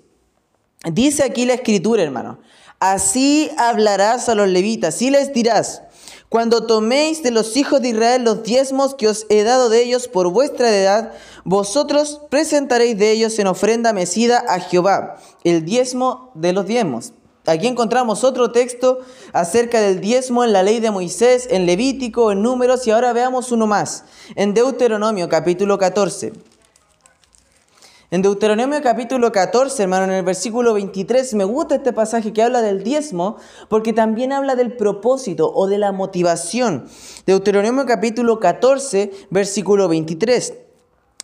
Dice 0.92 1.24
aquí 1.24 1.46
la 1.46 1.54
escritura, 1.54 2.02
hermano. 2.02 2.38
Así 2.78 3.50
hablarás 3.56 4.28
a 4.28 4.34
los 4.34 4.48
levitas 4.48 5.00
y 5.00 5.08
les 5.08 5.32
dirás, 5.32 5.80
cuando 6.28 6.66
toméis 6.66 7.22
de 7.22 7.30
los 7.30 7.56
hijos 7.56 7.80
de 7.80 7.88
Israel 7.88 8.24
los 8.24 8.42
diezmos 8.42 8.94
que 8.94 9.08
os 9.08 9.24
he 9.30 9.44
dado 9.44 9.70
de 9.70 9.82
ellos 9.82 10.08
por 10.08 10.30
vuestra 10.30 10.68
edad, 10.76 11.14
vosotros 11.46 12.20
presentaréis 12.28 12.98
de 12.98 13.12
ellos 13.12 13.38
en 13.38 13.46
ofrenda 13.46 13.94
mecida 13.94 14.44
a 14.46 14.60
Jehová, 14.60 15.16
el 15.42 15.64
diezmo 15.64 16.32
de 16.34 16.52
los 16.52 16.66
diezmos. 16.66 17.14
Aquí 17.46 17.68
encontramos 17.68 18.24
otro 18.24 18.50
texto 18.50 18.98
acerca 19.32 19.80
del 19.80 20.00
diezmo 20.00 20.42
en 20.42 20.52
la 20.52 20.64
ley 20.64 20.80
de 20.80 20.90
Moisés, 20.90 21.46
en 21.50 21.64
Levítico, 21.64 22.32
en 22.32 22.42
Números, 22.42 22.86
y 22.86 22.90
ahora 22.90 23.12
veamos 23.12 23.52
uno 23.52 23.68
más, 23.68 24.04
en 24.34 24.52
Deuteronomio 24.52 25.28
capítulo 25.28 25.78
14. 25.78 26.32
En 28.10 28.22
Deuteronomio 28.22 28.80
capítulo 28.82 29.30
14, 29.30 29.82
hermano, 29.82 30.04
en 30.04 30.12
el 30.12 30.24
versículo 30.24 30.74
23, 30.74 31.34
me 31.34 31.44
gusta 31.44 31.76
este 31.76 31.92
pasaje 31.92 32.32
que 32.32 32.42
habla 32.42 32.62
del 32.62 32.82
diezmo, 32.82 33.36
porque 33.68 33.92
también 33.92 34.32
habla 34.32 34.54
del 34.54 34.76
propósito 34.76 35.52
o 35.52 35.68
de 35.68 35.78
la 35.78 35.92
motivación. 35.92 36.88
Deuteronomio 37.26 37.84
capítulo 37.86 38.38
14, 38.38 39.10
versículo 39.30 39.88
23. 39.88 40.54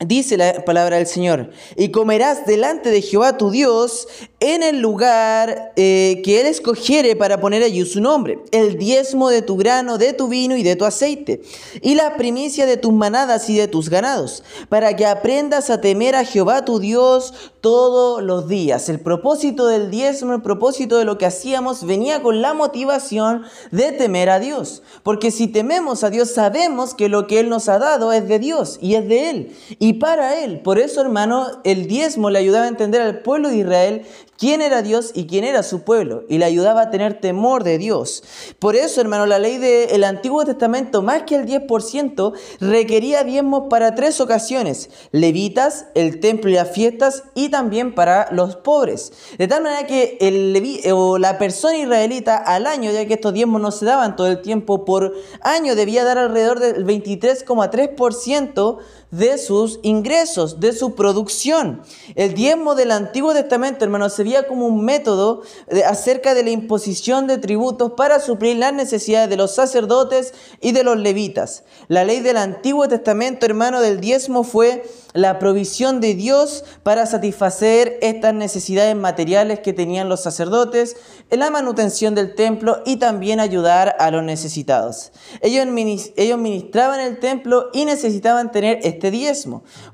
Dice 0.04 0.36
la 0.36 0.64
palabra 0.64 0.96
del 0.96 1.06
Señor, 1.06 1.50
y 1.76 1.92
comerás 1.92 2.46
delante 2.46 2.90
de 2.90 3.02
Jehová 3.02 3.36
tu 3.36 3.50
Dios 3.50 4.08
en 4.42 4.64
el 4.64 4.80
lugar 4.80 5.72
eh, 5.76 6.20
que 6.24 6.40
Él 6.40 6.48
escogiere 6.48 7.14
para 7.14 7.40
poner 7.40 7.62
allí 7.62 7.86
su 7.86 8.00
nombre, 8.00 8.40
el 8.50 8.76
diezmo 8.76 9.30
de 9.30 9.40
tu 9.40 9.56
grano, 9.56 9.98
de 9.98 10.14
tu 10.14 10.26
vino 10.26 10.56
y 10.56 10.64
de 10.64 10.74
tu 10.74 10.84
aceite, 10.84 11.42
y 11.80 11.94
la 11.94 12.16
primicia 12.16 12.66
de 12.66 12.76
tus 12.76 12.92
manadas 12.92 13.48
y 13.48 13.56
de 13.56 13.68
tus 13.68 13.88
ganados, 13.88 14.42
para 14.68 14.96
que 14.96 15.06
aprendas 15.06 15.70
a 15.70 15.80
temer 15.80 16.16
a 16.16 16.24
Jehová 16.24 16.64
tu 16.64 16.80
Dios 16.80 17.52
todos 17.60 18.20
los 18.20 18.48
días. 18.48 18.88
El 18.88 18.98
propósito 18.98 19.68
del 19.68 19.92
diezmo, 19.92 20.34
el 20.34 20.42
propósito 20.42 20.98
de 20.98 21.04
lo 21.04 21.18
que 21.18 21.26
hacíamos, 21.26 21.86
venía 21.86 22.20
con 22.20 22.42
la 22.42 22.52
motivación 22.52 23.44
de 23.70 23.92
temer 23.92 24.28
a 24.28 24.40
Dios, 24.40 24.82
porque 25.04 25.30
si 25.30 25.46
tememos 25.46 26.02
a 26.02 26.10
Dios 26.10 26.32
sabemos 26.32 26.94
que 26.94 27.08
lo 27.08 27.28
que 27.28 27.38
Él 27.38 27.48
nos 27.48 27.68
ha 27.68 27.78
dado 27.78 28.12
es 28.12 28.26
de 28.26 28.40
Dios 28.40 28.78
y 28.82 28.96
es 28.96 29.06
de 29.06 29.30
Él 29.30 29.56
y 29.78 29.92
para 29.94 30.42
Él. 30.42 30.58
Por 30.58 30.80
eso, 30.80 31.00
hermano, 31.00 31.46
el 31.62 31.86
diezmo 31.86 32.28
le 32.28 32.40
ayudaba 32.40 32.64
a 32.64 32.68
entender 32.68 33.00
al 33.02 33.20
pueblo 33.20 33.48
de 33.48 33.58
Israel 33.58 34.02
quién 34.38 34.60
era 34.60 34.82
Dios 34.82 35.12
y 35.14 35.26
quién 35.26 35.44
era 35.44 35.62
su 35.62 35.82
pueblo, 35.82 36.24
y 36.28 36.38
le 36.38 36.44
ayudaba 36.44 36.82
a 36.82 36.90
tener 36.90 37.20
temor 37.20 37.64
de 37.64 37.78
Dios. 37.78 38.22
Por 38.58 38.76
eso, 38.76 39.00
hermano, 39.00 39.26
la 39.26 39.38
ley 39.38 39.58
del 39.58 40.04
Antiguo 40.04 40.44
Testamento, 40.44 41.02
más 41.02 41.22
que 41.22 41.36
el 41.36 41.46
10%, 41.46 42.32
requería 42.60 43.24
diezmos 43.24 43.64
para 43.70 43.94
tres 43.94 44.20
ocasiones, 44.20 44.90
levitas, 45.12 45.86
el 45.94 46.20
templo 46.20 46.50
y 46.50 46.54
las 46.54 46.70
fiestas, 46.70 47.24
y 47.34 47.48
también 47.50 47.94
para 47.94 48.28
los 48.32 48.56
pobres. 48.56 49.12
De 49.38 49.48
tal 49.48 49.62
manera 49.62 49.86
que 49.86 50.16
el 50.20 50.52
o 50.92 51.18
la 51.18 51.38
persona 51.38 51.78
israelita 51.78 52.36
al 52.36 52.66
año, 52.66 52.90
ya 52.90 53.06
que 53.06 53.14
estos 53.14 53.32
diezmos 53.32 53.60
no 53.60 53.70
se 53.70 53.84
daban 53.84 54.16
todo 54.16 54.26
el 54.26 54.42
tiempo 54.42 54.84
por 54.84 55.14
año, 55.40 55.74
debía 55.74 56.04
dar 56.04 56.18
alrededor 56.18 56.60
del 56.60 56.84
23,3% 56.84 58.78
de 59.12 59.38
sus 59.38 59.78
ingresos, 59.82 60.58
de 60.58 60.72
su 60.72 60.94
producción. 60.94 61.82
El 62.14 62.34
diezmo 62.34 62.74
del 62.74 62.90
Antiguo 62.90 63.34
Testamento, 63.34 63.84
hermano, 63.84 64.08
se 64.08 64.22
se 64.22 64.24
veía 64.24 64.46
como 64.46 64.66
un 64.66 64.84
método 64.84 65.42
acerca 65.86 66.34
de 66.34 66.44
la 66.44 66.50
imposición 66.50 67.26
de 67.26 67.38
tributos 67.38 67.92
para 67.96 68.20
suplir 68.20 68.56
las 68.56 68.72
necesidades 68.72 69.28
de 69.28 69.36
los 69.36 69.54
sacerdotes 69.54 70.32
y 70.60 70.72
de 70.72 70.84
los 70.84 70.96
levitas. 70.96 71.64
La 71.88 72.04
ley 72.04 72.20
del 72.20 72.36
Antiguo 72.36 72.88
Testamento, 72.88 73.44
hermano, 73.44 73.80
del 73.80 74.00
diezmo 74.00 74.44
fue 74.44 74.84
la 75.12 75.38
provisión 75.38 76.00
de 76.00 76.14
Dios 76.14 76.64
para 76.82 77.04
satisfacer 77.06 77.98
estas 78.00 78.32
necesidades 78.32 78.96
materiales 78.96 79.60
que 79.60 79.72
tenían 79.72 80.08
los 80.08 80.22
sacerdotes, 80.22 80.96
la 81.30 81.50
manutención 81.50 82.14
del 82.14 82.34
templo 82.34 82.82
y 82.86 82.96
también 82.96 83.40
ayudar 83.40 83.96
a 83.98 84.10
los 84.10 84.22
necesitados. 84.22 85.12
Ellos, 85.40 85.66
ellos 86.16 86.38
ministraban 86.38 87.00
el 87.00 87.18
templo 87.18 87.68
y 87.72 87.84
necesitaban 87.84 88.52
tener 88.52 88.78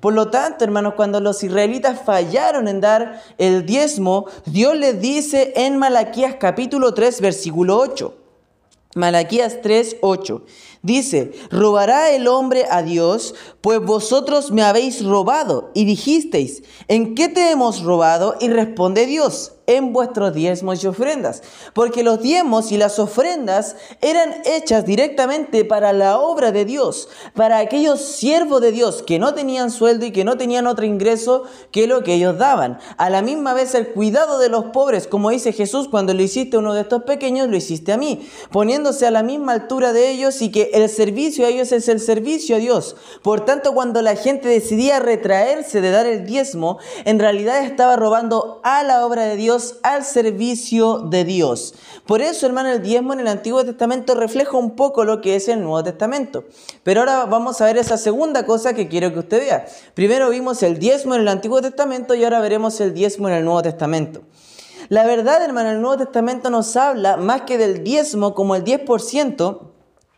Por 0.01 0.15
lo 0.15 0.31
tanto, 0.31 0.65
hermanos, 0.65 0.95
cuando 0.95 1.21
los 1.21 1.43
israelitas 1.43 2.01
fallaron 2.05 2.69
en 2.69 2.81
dar 2.81 3.23
el 3.39 3.65
diezmo, 3.65 4.27
Dios 4.47 4.77
les 4.77 5.01
dice 5.01 5.53
en 5.57 5.79
Malaquías 5.79 6.37
capítulo 6.39 6.93
3, 6.93 7.21
versículo 7.21 7.79
8. 7.79 8.15
Malaquías 8.95 9.61
3, 9.63 9.97
8. 10.01 10.43
Dice, 10.83 11.33
¿robará 11.51 12.11
el 12.11 12.27
hombre 12.27 12.65
a 12.71 12.83
Dios? 12.83 13.35
Pues 13.61 13.81
vosotros 13.81 14.51
me 14.51 14.63
habéis 14.63 15.05
robado 15.05 15.71
y 15.75 15.85
dijisteis, 15.85 16.63
¿en 16.89 17.15
qué 17.15 17.29
te 17.29 17.51
hemos 17.51 17.83
robado? 17.83 18.37
Y 18.41 18.49
responde 18.49 19.07
Dios, 19.07 19.53
en 19.69 19.93
vuestros 19.93 20.35
diezmos 20.35 20.83
y 20.83 20.89
ofrendas. 20.89 21.43
Porque 21.75 22.03
los 22.03 22.21
diezmos 22.21 22.73
y 22.73 22.79
las 22.79 22.99
ofrendas 22.99 23.77
eran 24.01 24.35
hechas 24.45 24.85
directamente 24.85 25.65
para 25.65 25.93
la 25.93 26.19
obra 26.19 26.51
de 26.51 26.65
Dios, 26.65 27.09
para 27.35 27.59
aquellos 27.59 28.01
siervos 28.01 28.61
de 28.61 28.73
Dios 28.73 29.03
que 29.03 29.19
no 29.19 29.35
tenían 29.35 29.71
sueldo 29.71 30.07
y 30.07 30.11
que 30.11 30.25
no 30.25 30.37
tenían 30.37 30.67
otro 30.67 30.87
ingreso 30.87 31.45
que 31.71 31.87
lo 31.87 32.03
que 32.03 32.15
ellos 32.15 32.39
daban. 32.39 32.79
A 32.97 33.11
la 33.11 33.21
misma 33.21 33.53
vez 33.53 33.75
el 33.75 33.89
cuidado 33.89 34.39
de 34.39 34.49
los 34.49 34.67
pobres, 34.67 35.07
como 35.07 35.31
dice 35.31 35.53
Jesús, 35.53 35.87
cuando 35.89 36.15
lo 36.15 36.23
hiciste 36.23 36.57
a 36.57 36.61
uno 36.61 36.73
de 36.73 36.81
estos 36.81 37.03
pequeños, 37.03 37.49
lo 37.49 37.57
hiciste 37.57 37.93
a 37.93 37.99
mí, 37.99 38.27
poniéndose 38.51 39.07
a 39.07 39.11
la 39.11 39.23
misma 39.23 39.53
altura 39.53 39.93
de 39.93 40.11
ellos 40.11 40.41
y 40.41 40.51
que 40.51 40.71
el 40.73 40.89
servicio 40.89 41.45
a 41.45 41.51
ellos 41.51 41.73
es 41.73 41.89
el 41.89 42.01
servicio 42.01 42.57
a 42.57 42.59
Dios. 42.59 42.97
Por 43.23 43.45
tanto, 43.45 43.75
cuando 43.75 44.01
la 44.01 44.17
gente 44.17 44.49
decidía 44.49 44.99
retraerse 44.99 45.83
de 45.83 45.91
dar 45.91 46.07
el 46.07 46.25
diezmo, 46.25 46.79
en 47.05 47.19
realidad 47.19 47.63
estaba 47.63 47.97
robando 47.97 48.61
a 48.65 48.83
la 48.83 49.05
obra 49.05 49.25
de 49.25 49.37
Dios 49.37 49.58
al 49.83 50.05
servicio 50.05 50.99
de 50.99 51.25
Dios. 51.25 51.75
Por 52.07 52.23
eso, 52.23 52.47
hermano, 52.47 52.71
el 52.71 52.83
diezmo 52.83 53.13
en 53.13 53.21
el 53.21 53.29
Antiguo 53.29 53.65
Testamento 53.65 54.15
refleja 54.15 54.57
un 54.57 54.77
poco 54.77 55.05
lo 55.05 55.21
que 55.21 55.37
es 55.37 55.49
el 55.49 55.61
Nuevo 55.61 55.83
Testamento. 55.85 56.45
Pero 56.83 57.01
ahora 57.01 57.27
vamos 57.27 57.61
a 57.61 57.67
ver 57.67 57.77
esa 57.77 57.97
segunda 57.97 58.47
cosa 58.47 58.75
que 58.75 58.89
quiero 58.89 59.13
que 59.13 59.19
usted 59.21 59.41
vea. 59.41 59.67
Primero 59.95 60.31
vimos 60.31 60.63
el 60.63 60.79
diezmo 60.79 61.15
en 61.15 61.23
el 61.23 61.29
Antiguo 61.29 61.61
Testamento 61.61 62.15
y 62.15 62.25
ahora 62.25 62.41
veremos 62.41 62.81
el 62.81 62.95
diezmo 62.95 63.29
en 63.29 63.35
el 63.35 63.45
Nuevo 63.45 63.63
Testamento. 63.63 64.23
La 64.89 65.05
verdad, 65.05 65.43
hermano, 65.43 65.71
el 65.71 65.83
Nuevo 65.83 65.99
Testamento 65.99 66.49
nos 66.49 66.77
habla 66.77 67.17
más 67.17 67.43
que 67.43 67.59
del 67.59 67.85
diezmo 67.85 68.35
como 68.35 68.57
el 68.57 68.65
10%, 68.65 69.61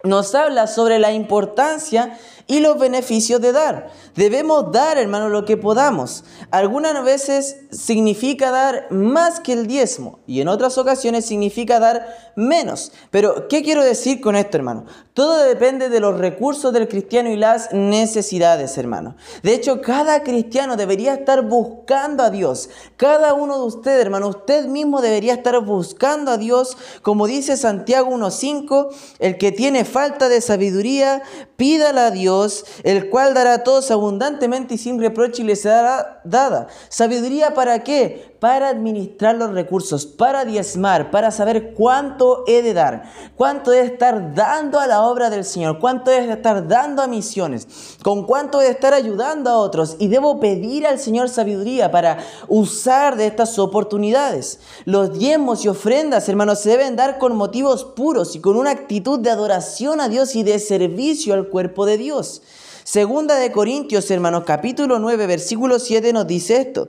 nos 0.05 0.35
habla 0.35 0.67
sobre 0.67 0.99
la 0.99 1.13
importancia 1.13 2.19
y 2.51 2.59
los 2.59 2.81
beneficios 2.81 3.41
de 3.41 3.53
dar. 3.53 3.91
Debemos 4.17 4.73
dar, 4.73 4.99
hermano, 4.99 5.29
lo 5.29 5.45
que 5.45 5.57
podamos. 5.57 6.25
Algunas 6.51 7.05
veces 7.05 7.59
significa 7.71 8.51
dar 8.51 8.89
más 8.91 9.39
que 9.39 9.53
el 9.53 9.69
diezmo 9.69 10.19
y 10.27 10.41
en 10.41 10.49
otras 10.49 10.77
ocasiones 10.77 11.27
significa 11.27 11.79
dar 11.79 12.33
menos. 12.35 12.91
Pero, 13.13 13.47
¿qué 13.47 13.63
quiero 13.63 13.85
decir 13.85 14.21
con 14.21 14.35
esto, 14.35 14.57
hermano? 14.57 14.87
Todo 15.15 15.45
depende 15.45 15.91
de 15.91 16.01
los 16.01 16.19
recursos 16.19 16.73
del 16.73 16.89
cristiano 16.89 17.31
y 17.31 17.37
las 17.37 17.73
necesidades, 17.73 18.77
hermano. 18.79 19.15
De 19.45 19.55
hecho, 19.55 19.81
cada 19.81 20.25
cristiano 20.25 20.77
debería 20.77 21.15
estar 21.15 21.43
buscando 21.43 22.25
a 22.25 22.31
Dios. 22.31 22.69
Cada 22.97 23.33
uno 23.33 23.59
de 23.59 23.65
ustedes, 23.67 24.01
hermano, 24.01 24.27
usted 24.27 24.67
mismo 24.67 25.01
debería 25.03 25.35
estar 25.35 25.61
buscando 25.61 26.33
a 26.33 26.37
Dios. 26.37 26.77
Como 27.03 27.29
dice 27.29 27.57
Santiago 27.57 28.11
1.5, 28.11 28.89
el 29.21 29.39
que 29.39 29.53
tiene 29.53 29.85
falta 29.85 30.29
de 30.29 30.41
sabiduría, 30.41 31.23
pídala 31.57 32.07
a 32.07 32.11
Dios 32.11 32.40
el 32.83 33.09
cual 33.11 33.35
dará 33.35 33.55
a 33.55 33.65
todos 33.65 33.91
abundantemente 33.91 34.75
y 34.75 34.79
sin 34.79 35.01
reproche 35.01 35.43
y 35.43 35.47
les 35.47 35.63
será 35.63 36.21
dada. 36.25 36.69
¿Sabiduría 36.89 37.55
para 37.55 37.83
qué? 37.85 38.30
Para 38.41 38.71
administrar 38.71 39.37
los 39.37 39.51
recursos, 39.51 40.07
para 40.07 40.47
diezmar, 40.47 41.11
para 41.11 41.31
saber 41.31 41.75
cuánto 41.75 42.43
he 42.47 42.63
de 42.63 42.73
dar, 42.73 43.05
cuánto 43.37 43.71
he 43.73 43.77
de 43.77 43.87
estar 43.87 44.35
dando 44.35 44.81
a 44.81 44.87
la 44.87 45.03
obra 45.03 45.29
del 45.29 45.45
Señor, 45.45 45.79
cuánto 45.79 46.11
he 46.11 46.27
de 46.27 46.33
estar 46.33 46.67
dando 46.67 47.03
a 47.03 47.07
misiones, 47.07 47.69
con 48.03 48.25
cuánto 48.25 48.61
he 48.61 48.65
de 48.65 48.71
estar 48.71 48.95
ayudando 48.95 49.51
a 49.51 49.59
otros. 49.59 49.97
Y 49.99 50.09
debo 50.09 50.41
pedir 50.41 50.87
al 50.87 50.99
Señor 50.99 51.29
sabiduría 51.29 51.91
para 51.91 52.19
usar 52.49 53.17
de 53.17 53.27
estas 53.27 53.59
oportunidades. 53.59 54.61
Los 54.87 55.19
diezmos 55.19 55.65
y 55.65 55.69
ofrendas, 55.69 56.29
hermanos, 56.29 56.61
se 56.61 56.71
deben 56.71 56.97
dar 56.97 57.19
con 57.19 57.37
motivos 57.37 57.85
puros 57.85 58.35
y 58.35 58.41
con 58.41 58.57
una 58.57 58.71
actitud 58.71 59.21
de 59.21 59.31
adoración 59.31 60.01
a 60.01 60.09
Dios 60.09 60.35
y 60.35 60.43
de 60.43 60.59
servicio 60.59 61.35
al 61.35 61.49
cuerpo 61.49 61.85
de 61.85 61.99
Dios. 61.99 62.43
Segunda 62.85 63.37
de 63.37 63.53
Corintios, 63.53 64.11
hermanos, 64.11 64.45
capítulo 64.45 64.99
9, 64.99 65.27
versículo 65.27 65.79
7 65.79 66.13
nos 66.13 66.27
dice 66.27 66.57
esto. 66.57 66.89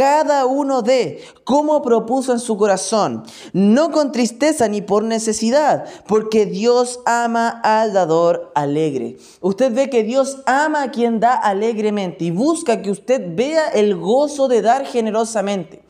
Cada 0.00 0.46
uno 0.46 0.80
de 0.80 1.22
como 1.44 1.82
propuso 1.82 2.32
en 2.32 2.38
su 2.38 2.56
corazón, 2.56 3.22
no 3.52 3.90
con 3.90 4.12
tristeza 4.12 4.66
ni 4.66 4.80
por 4.80 5.04
necesidad, 5.04 5.84
porque 6.06 6.46
Dios 6.46 7.00
ama 7.04 7.50
al 7.62 7.92
dador 7.92 8.50
alegre. 8.54 9.18
Usted 9.42 9.74
ve 9.74 9.90
que 9.90 10.02
Dios 10.02 10.38
ama 10.46 10.84
a 10.84 10.90
quien 10.90 11.20
da 11.20 11.34
alegremente 11.34 12.24
y 12.24 12.30
busca 12.30 12.80
que 12.80 12.90
usted 12.90 13.20
vea 13.36 13.68
el 13.68 13.94
gozo 13.94 14.48
de 14.48 14.62
dar 14.62 14.86
generosamente. 14.86 15.82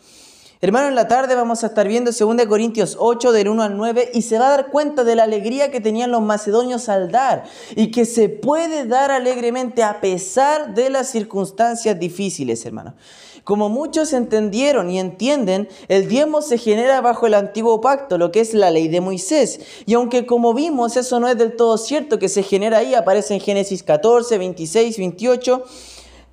Hermano, 0.62 0.88
en 0.88 0.94
la 0.94 1.08
tarde 1.08 1.36
vamos 1.36 1.62
a 1.62 1.68
estar 1.68 1.88
viendo 1.88 2.10
2 2.10 2.46
Corintios 2.46 2.96
8 2.98 3.32
del 3.32 3.48
1 3.48 3.62
al 3.62 3.76
9 3.78 4.10
y 4.12 4.22
se 4.22 4.38
va 4.38 4.48
a 4.48 4.50
dar 4.50 4.70
cuenta 4.70 5.04
de 5.04 5.14
la 5.14 5.22
alegría 5.22 5.70
que 5.70 5.80
tenían 5.80 6.10
los 6.10 6.20
macedonios 6.20 6.88
al 6.90 7.10
dar 7.12 7.44
y 7.76 7.92
que 7.92 8.04
se 8.04 8.28
puede 8.28 8.84
dar 8.86 9.10
alegremente 9.10 9.82
a 9.82 10.02
pesar 10.02 10.74
de 10.74 10.90
las 10.90 11.08
circunstancias 11.08 11.98
difíciles, 11.98 12.66
hermano. 12.66 12.94
Como 13.44 13.68
muchos 13.68 14.12
entendieron 14.12 14.90
y 14.90 14.98
entienden, 14.98 15.68
el 15.88 16.08
diezmo 16.08 16.42
se 16.42 16.58
genera 16.58 17.00
bajo 17.00 17.26
el 17.26 17.34
antiguo 17.34 17.80
pacto, 17.80 18.18
lo 18.18 18.30
que 18.32 18.40
es 18.40 18.54
la 18.54 18.70
ley 18.70 18.88
de 18.88 19.00
Moisés. 19.00 19.60
Y 19.86 19.94
aunque 19.94 20.26
como 20.26 20.54
vimos 20.54 20.96
eso 20.96 21.20
no 21.20 21.28
es 21.28 21.38
del 21.38 21.56
todo 21.56 21.78
cierto 21.78 22.18
que 22.18 22.28
se 22.28 22.42
genera 22.42 22.78
ahí, 22.78 22.94
aparece 22.94 23.34
en 23.34 23.40
Génesis 23.40 23.82
14, 23.82 24.38
26, 24.38 24.98
28, 24.98 25.64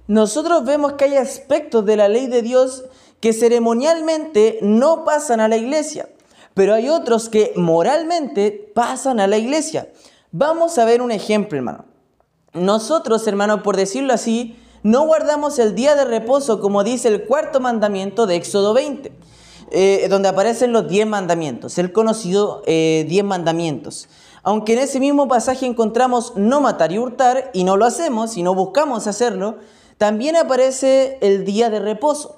nosotros 0.07 0.63
vemos 0.63 0.93
que 0.93 1.05
hay 1.05 1.15
aspectos 1.15 1.85
de 1.85 1.97
la 1.97 2.07
ley 2.07 2.27
de 2.27 2.41
Dios 2.41 2.85
que 3.19 3.33
ceremonialmente 3.33 4.59
no 4.61 5.03
pasan 5.03 5.39
a 5.39 5.47
la 5.47 5.57
iglesia, 5.57 6.09
pero 6.53 6.73
hay 6.73 6.89
otros 6.89 7.29
que 7.29 7.53
moralmente 7.55 8.71
pasan 8.73 9.19
a 9.19 9.27
la 9.27 9.37
iglesia. 9.37 9.89
Vamos 10.31 10.77
a 10.77 10.85
ver 10.85 11.01
un 11.01 11.11
ejemplo, 11.11 11.57
hermano. 11.57 11.85
Nosotros, 12.53 13.27
hermano, 13.27 13.63
por 13.63 13.75
decirlo 13.75 14.13
así, 14.13 14.55
no 14.83 15.05
guardamos 15.05 15.59
el 15.59 15.75
día 15.75 15.95
de 15.95 16.05
reposo 16.05 16.59
como 16.61 16.83
dice 16.83 17.07
el 17.07 17.25
cuarto 17.25 17.59
mandamiento 17.59 18.27
de 18.27 18.35
Éxodo 18.35 18.73
20, 18.73 19.11
eh, 19.71 20.07
donde 20.09 20.29
aparecen 20.29 20.71
los 20.71 20.87
diez 20.87 21.05
mandamientos, 21.05 21.77
el 21.77 21.91
conocido 21.91 22.63
eh, 22.65 23.05
diez 23.07 23.23
mandamientos. 23.23 24.07
Aunque 24.43 24.73
en 24.73 24.79
ese 24.79 24.99
mismo 24.99 25.27
pasaje 25.27 25.65
encontramos 25.65 26.33
no 26.35 26.61
matar 26.61 26.91
y 26.91 26.99
hurtar, 26.99 27.51
y 27.53 27.63
no 27.63 27.75
lo 27.75 27.85
hacemos 27.85 28.37
y 28.37 28.43
no 28.43 28.55
buscamos 28.55 29.07
hacerlo, 29.07 29.57
también 29.97 30.35
aparece 30.35 31.17
el 31.21 31.43
día 31.43 31.69
de 31.69 31.79
reposo 31.79 32.37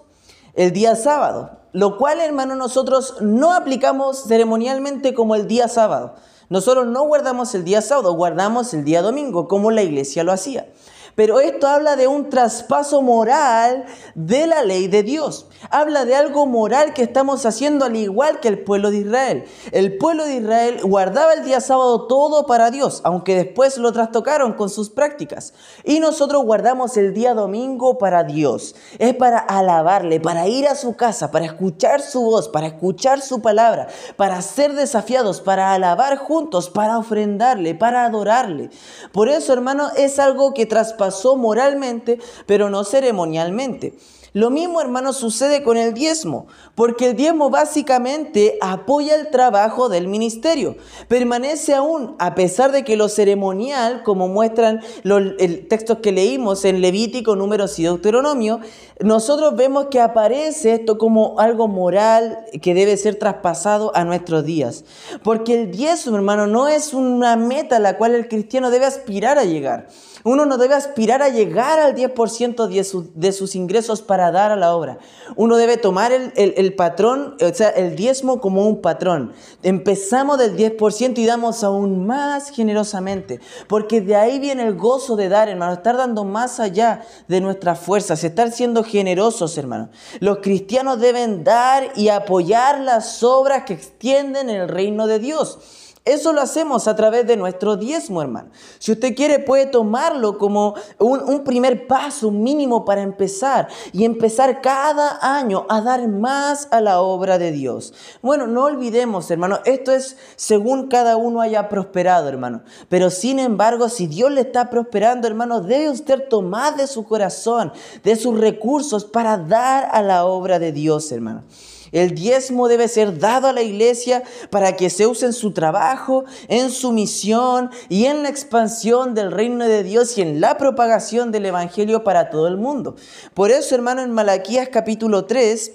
el 0.59 0.73
día 0.73 0.95
sábado, 0.95 1.51
lo 1.71 1.97
cual, 1.97 2.19
hermano, 2.19 2.55
nosotros 2.55 3.15
no 3.21 3.53
aplicamos 3.53 4.25
ceremonialmente 4.27 5.13
como 5.13 5.35
el 5.35 5.47
día 5.47 5.69
sábado. 5.69 6.15
Nosotros 6.49 6.87
no 6.87 7.03
guardamos 7.03 7.53
el 7.55 7.63
día 7.63 7.81
sábado, 7.81 8.13
guardamos 8.13 8.73
el 8.73 8.83
día 8.83 9.01
domingo, 9.01 9.47
como 9.47 9.71
la 9.71 9.83
iglesia 9.83 10.23
lo 10.23 10.31
hacía. 10.31 10.67
Pero 11.15 11.39
esto 11.39 11.67
habla 11.67 11.95
de 11.95 12.07
un 12.07 12.29
traspaso 12.29 13.01
moral 13.01 13.85
de 14.15 14.47
la 14.47 14.63
ley 14.63 14.87
de 14.87 15.03
Dios. 15.03 15.48
Habla 15.69 16.05
de 16.05 16.15
algo 16.15 16.45
moral 16.45 16.93
que 16.93 17.03
estamos 17.03 17.45
haciendo 17.45 17.85
al 17.85 17.95
igual 17.95 18.39
que 18.39 18.47
el 18.47 18.63
pueblo 18.63 18.91
de 18.91 18.99
Israel. 18.99 19.45
El 19.71 19.97
pueblo 19.97 20.25
de 20.25 20.35
Israel 20.35 20.79
guardaba 20.83 21.33
el 21.33 21.43
día 21.43 21.59
sábado 21.59 22.07
todo 22.07 22.45
para 22.45 22.71
Dios, 22.71 23.01
aunque 23.03 23.35
después 23.35 23.77
lo 23.77 23.91
trastocaron 23.91 24.53
con 24.53 24.69
sus 24.69 24.89
prácticas. 24.89 25.53
Y 25.83 25.99
nosotros 25.99 26.43
guardamos 26.43 26.95
el 26.97 27.13
día 27.13 27.33
domingo 27.33 27.97
para 27.97 28.23
Dios. 28.23 28.75
Es 28.99 29.13
para 29.15 29.37
alabarle, 29.37 30.19
para 30.19 30.47
ir 30.47 30.67
a 30.67 30.75
su 30.75 30.95
casa, 30.95 31.29
para 31.29 31.45
escuchar 31.45 32.01
su 32.01 32.21
voz, 32.21 32.47
para 32.47 32.67
escuchar 32.67 33.21
su 33.21 33.41
palabra, 33.41 33.87
para 34.15 34.41
ser 34.41 34.73
desafiados, 34.73 35.41
para 35.41 35.73
alabar 35.73 36.17
juntos, 36.17 36.69
para 36.69 36.97
ofrendarle, 36.97 37.75
para 37.75 38.05
adorarle. 38.05 38.69
Por 39.11 39.27
eso, 39.27 39.51
hermano, 39.51 39.89
es 39.97 40.19
algo 40.19 40.53
que 40.53 40.65
traspasó 40.65 41.35
moralmente, 41.35 42.19
pero 42.45 42.69
no 42.69 42.83
ceremonialmente. 42.83 43.97
Lo 44.33 44.49
mismo, 44.51 44.79
hermano, 44.81 45.13
sucede 45.13 45.63
con 45.63 45.77
el 45.77 45.93
diezmo, 45.93 46.47
porque 46.75 47.07
el 47.07 47.15
diezmo 47.15 47.49
básicamente 47.49 48.57
apoya 48.61 49.15
el 49.15 49.31
trabajo 49.31 49.89
del 49.89 50.07
ministerio. 50.07 50.75
Permanece 51.07 51.73
aún, 51.73 52.15
a 52.19 52.35
pesar 52.35 52.71
de 52.71 52.83
que 52.83 52.95
lo 52.95 53.09
ceremonial, 53.09 54.03
como 54.03 54.27
muestran 54.27 54.81
los 55.03 55.37
textos 55.67 55.99
que 55.99 56.11
leímos 56.11 56.63
en 56.65 56.81
Levítico, 56.81 57.35
Números 57.35 57.79
y 57.79 57.83
Deuteronomio, 57.83 58.59
nosotros 58.99 59.55
vemos 59.55 59.87
que 59.89 59.99
aparece 59.99 60.73
esto 60.73 60.97
como 60.97 61.39
algo 61.39 61.67
moral 61.67 62.39
que 62.61 62.73
debe 62.73 62.97
ser 62.97 63.15
traspasado 63.15 63.95
a 63.95 64.03
nuestros 64.03 64.45
días. 64.45 64.83
Porque 65.23 65.59
el 65.59 65.71
diezmo, 65.71 66.17
hermano, 66.17 66.47
no 66.47 66.67
es 66.67 66.93
una 66.93 67.35
meta 67.35 67.77
a 67.77 67.79
la 67.79 67.97
cual 67.97 68.13
el 68.13 68.27
cristiano 68.27 68.69
debe 68.69 68.85
aspirar 68.85 69.39
a 69.39 69.45
llegar. 69.45 69.87
Uno 70.29 70.45
no 70.45 70.59
debe 70.59 70.75
aspirar 70.75 71.23
a 71.23 71.29
llegar 71.29 71.79
al 71.79 71.95
10% 71.95 72.67
de, 73.15 73.31
sus 73.31 73.55
ingresos 73.55 74.03
para 74.03 74.29
dar 74.29 74.51
a 74.51 74.55
la 74.55 74.75
obra. 74.75 74.99
Uno 75.35 75.57
debe 75.57 75.77
tomar 75.77 76.11
el, 76.11 76.75
patrón, 76.75 77.35
o 77.41 77.51
sea, 77.51 77.69
el 77.69 77.95
diezmo 77.95 78.39
como 78.39 78.67
un 78.67 78.79
patrón. 78.79 79.33
Empezamos 79.63 80.37
del 80.37 80.55
10% 80.55 81.17
y 81.17 81.25
damos 81.25 81.63
aún 81.63 82.05
más 82.05 82.51
generosamente, 82.51 83.39
porque 83.67 84.01
de 84.01 84.17
ahí 84.17 84.37
viene 84.37 84.67
el 84.67 84.75
gozo 84.75 85.15
de 85.15 85.29
dar, 85.29 85.49
hermano, 85.49 85.73
estar 85.73 85.97
dando 85.97 86.23
más 86.25 86.59
allá 86.59 87.01
de 87.27 87.41
nuestras 87.41 87.79
fuerzas, 87.79 88.23
estar 88.23 88.51
siendo 88.51 88.83
generosos, 88.83 89.57
hermano. 89.57 89.89
Los 90.19 90.41
cristianos 90.43 90.99
deben 90.99 91.43
dar 91.43 91.91
y 91.95 92.09
apoyar 92.09 92.81
las 92.81 93.23
obras 93.23 93.63
que 93.63 93.73
extienden 93.73 94.51
el 94.51 94.67
reino 94.67 95.07
de 95.07 95.17
Dios. 95.17 95.78
Eso 96.05 96.31
lo 96.31 96.41
hacemos 96.41 96.87
a 96.87 96.95
través 96.95 97.27
de 97.27 97.35
nuestro 97.35 97.75
diezmo, 97.75 98.21
hermano. 98.21 98.49
Si 98.79 98.91
usted 98.91 99.13
quiere, 99.15 99.37
puede 99.37 99.65
tomarlo 99.65 100.37
como 100.37 100.73
un, 100.97 101.43
primer 101.43 101.87
paso, 101.87 102.31
mínimo 102.31 102.85
para 102.85 103.01
empezar 103.01 103.67
y 103.91 104.05
empezar 104.05 104.61
cada 104.61 105.19
año 105.21 105.65
a 105.69 105.81
dar 105.81 106.07
más 106.07 106.67
a 106.71 106.79
la 106.79 107.01
obra 107.01 107.37
de 107.37 107.51
Dios. 107.51 107.93
Bueno, 108.21 108.47
no 108.47 108.63
olvidemos, 108.63 109.29
hermano, 109.29 109.59
esto 109.65 109.91
es 109.91 110.17
según 110.35 110.87
cada 110.87 111.17
uno 111.17 111.41
haya 111.41 111.67
prosperado, 111.67 112.29
hermano. 112.29 112.61
Pero 112.87 113.09
sin 113.09 113.37
embargo, 113.37 113.89
si 113.89 114.07
Dios 114.07 114.31
le 114.31 114.41
está 114.41 114.69
prosperando, 114.69 115.27
hermano, 115.27 115.61
debe 115.61 115.89
usted 115.89 116.27
tomar 116.29 116.77
de 116.77 116.87
su 116.87 117.03
corazón, 117.03 117.73
de 118.03 118.15
sus 118.15 118.39
recursos 118.39 119.03
para 119.03 119.37
dar 119.37 119.89
a 119.91 120.01
la 120.01 120.25
obra 120.25 120.59
de 120.59 120.71
Dios, 120.71 121.11
hermano. 121.11 121.43
El 121.91 122.15
diezmo 122.15 122.67
debe 122.67 122.87
ser 122.87 123.19
dado 123.19 123.47
a 123.47 123.53
la 123.53 123.61
iglesia 123.61 124.23
para 124.49 124.75
que 124.75 124.89
se 124.89 125.07
use 125.07 125.25
en 125.25 125.33
su 125.33 125.51
trabajo, 125.51 126.25
en 126.47 126.69
su 126.71 126.91
misión 126.91 127.69
y 127.89 128.05
en 128.05 128.23
la 128.23 128.29
expansión 128.29 129.13
del 129.13 129.31
reino 129.31 129.67
de 129.67 129.83
Dios 129.83 130.17
y 130.17 130.21
en 130.21 130.41
la 130.41 130.57
propagación 130.57 131.31
del 131.31 131.45
evangelio 131.45 132.03
para 132.03 132.29
todo 132.29 132.47
el 132.47 132.57
mundo. 132.57 132.95
Por 133.33 133.51
eso, 133.51 133.75
hermano, 133.75 134.01
en 134.01 134.11
Malaquías 134.11 134.69
capítulo 134.69 135.25
3, 135.25 135.71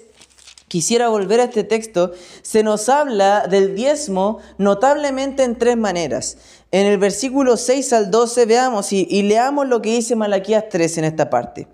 quisiera 0.67 1.09
volver 1.09 1.39
a 1.39 1.45
este 1.45 1.63
texto, 1.63 2.11
se 2.41 2.63
nos 2.63 2.89
habla 2.89 3.47
del 3.47 3.75
diezmo 3.75 4.39
notablemente 4.57 5.43
en 5.43 5.57
tres 5.57 5.77
maneras. 5.77 6.37
En 6.71 6.87
el 6.87 6.97
versículo 6.97 7.57
6 7.57 7.93
al 7.93 8.11
12 8.11 8.45
veamos 8.45 8.91
y, 8.91 9.05
leamos 9.23 9.67
lo 9.67 9.81
que 9.81 9.91
dice 9.91 10.15
Malaquías 10.15 10.65
3 10.69 10.97
en 10.97 11.05
esta 11.05 11.29
parte. 11.29 11.67